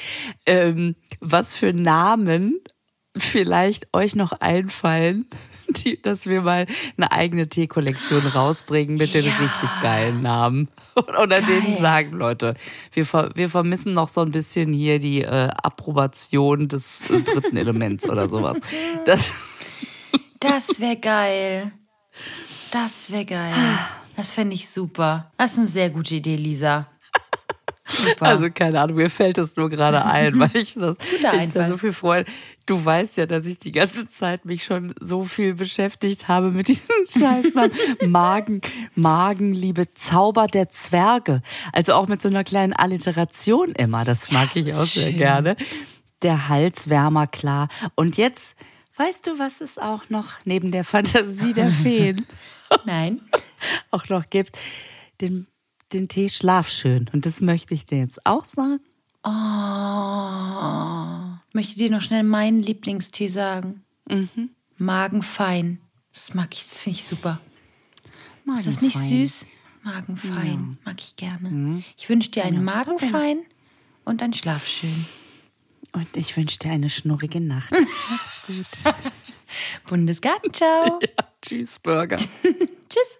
[0.46, 2.60] Ähm, was für Namen
[3.16, 5.26] vielleicht euch noch einfallen,
[5.76, 6.66] die, dass wir mal
[6.96, 10.68] eine eigene Teekollektion rausbringen mit den richtig geilen Namen.
[10.96, 11.44] Oder Geil.
[11.46, 12.54] denen sagen, Leute,
[12.92, 18.08] wir, wir vermissen noch so ein bisschen hier die äh, Approbation des äh, dritten Elements
[18.08, 18.60] oder sowas.
[19.04, 19.32] Das,
[20.40, 21.72] das wäre geil.
[22.70, 23.54] Das wäre geil.
[24.16, 25.32] Das fände ich super.
[25.38, 26.86] Das ist eine sehr gute Idee, Lisa.
[27.98, 28.26] Super.
[28.26, 30.96] Also keine Ahnung, mir fällt es nur gerade ein, weil ich das
[31.42, 32.30] ich da so viel Freude.
[32.66, 36.68] Du weißt ja, dass ich die ganze Zeit mich schon so viel beschäftigt habe mit
[36.68, 37.72] diesem Scheißnamen.
[38.06, 38.60] Magen,
[38.94, 41.42] Magenliebe, Zauber der Zwerge.
[41.72, 44.04] Also auch mit so einer kleinen Alliteration immer.
[44.04, 45.56] Das mag ja, das ich auch sehr gerne.
[46.22, 47.68] Der Halswärmer, klar.
[47.94, 48.56] Und jetzt,
[48.96, 52.26] weißt du, was es auch noch neben der Fantasie der Feen
[52.84, 53.20] Nein.
[53.90, 54.58] auch noch gibt?
[55.20, 55.46] Den
[55.92, 57.10] den Tee Schlaf schön.
[57.12, 58.80] Und das möchte ich dir jetzt auch sagen.
[59.24, 59.30] Oh,
[61.52, 63.82] möchte dir noch schnell meinen Lieblingstee sagen.
[64.08, 64.50] Mhm.
[64.76, 65.80] Magenfein.
[66.12, 67.40] Das mag ich, das finde ich super.
[68.44, 68.72] Magenfein.
[68.72, 69.46] Ist das nicht süß?
[69.82, 70.78] Magenfein.
[70.84, 70.90] Ja.
[70.90, 71.50] Mag ich gerne.
[71.50, 71.84] Mhm.
[71.96, 72.62] Ich wünsche dir einen ja.
[72.62, 73.40] Magenfein
[74.04, 75.06] und ein Schlafschön.
[75.92, 77.70] Und ich wünsche dir eine schnurrige Nacht.
[78.46, 78.66] gut.
[79.86, 81.00] Bundesgarten, ciao.
[81.02, 82.16] Ja, tschüss, Burger.
[82.88, 83.18] tschüss.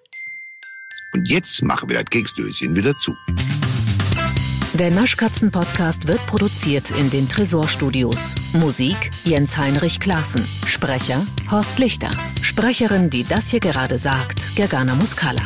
[1.13, 3.17] Und jetzt machen wir das Keksdöschen wieder zu.
[4.75, 8.35] Der Naschkatzen-Podcast wird produziert in den Tresorstudios.
[8.53, 10.45] Musik Jens Heinrich Klaassen.
[10.67, 12.11] Sprecher Horst Lichter.
[12.43, 15.43] Sprecherin, die das hier gerade sagt, Gergana Muscala.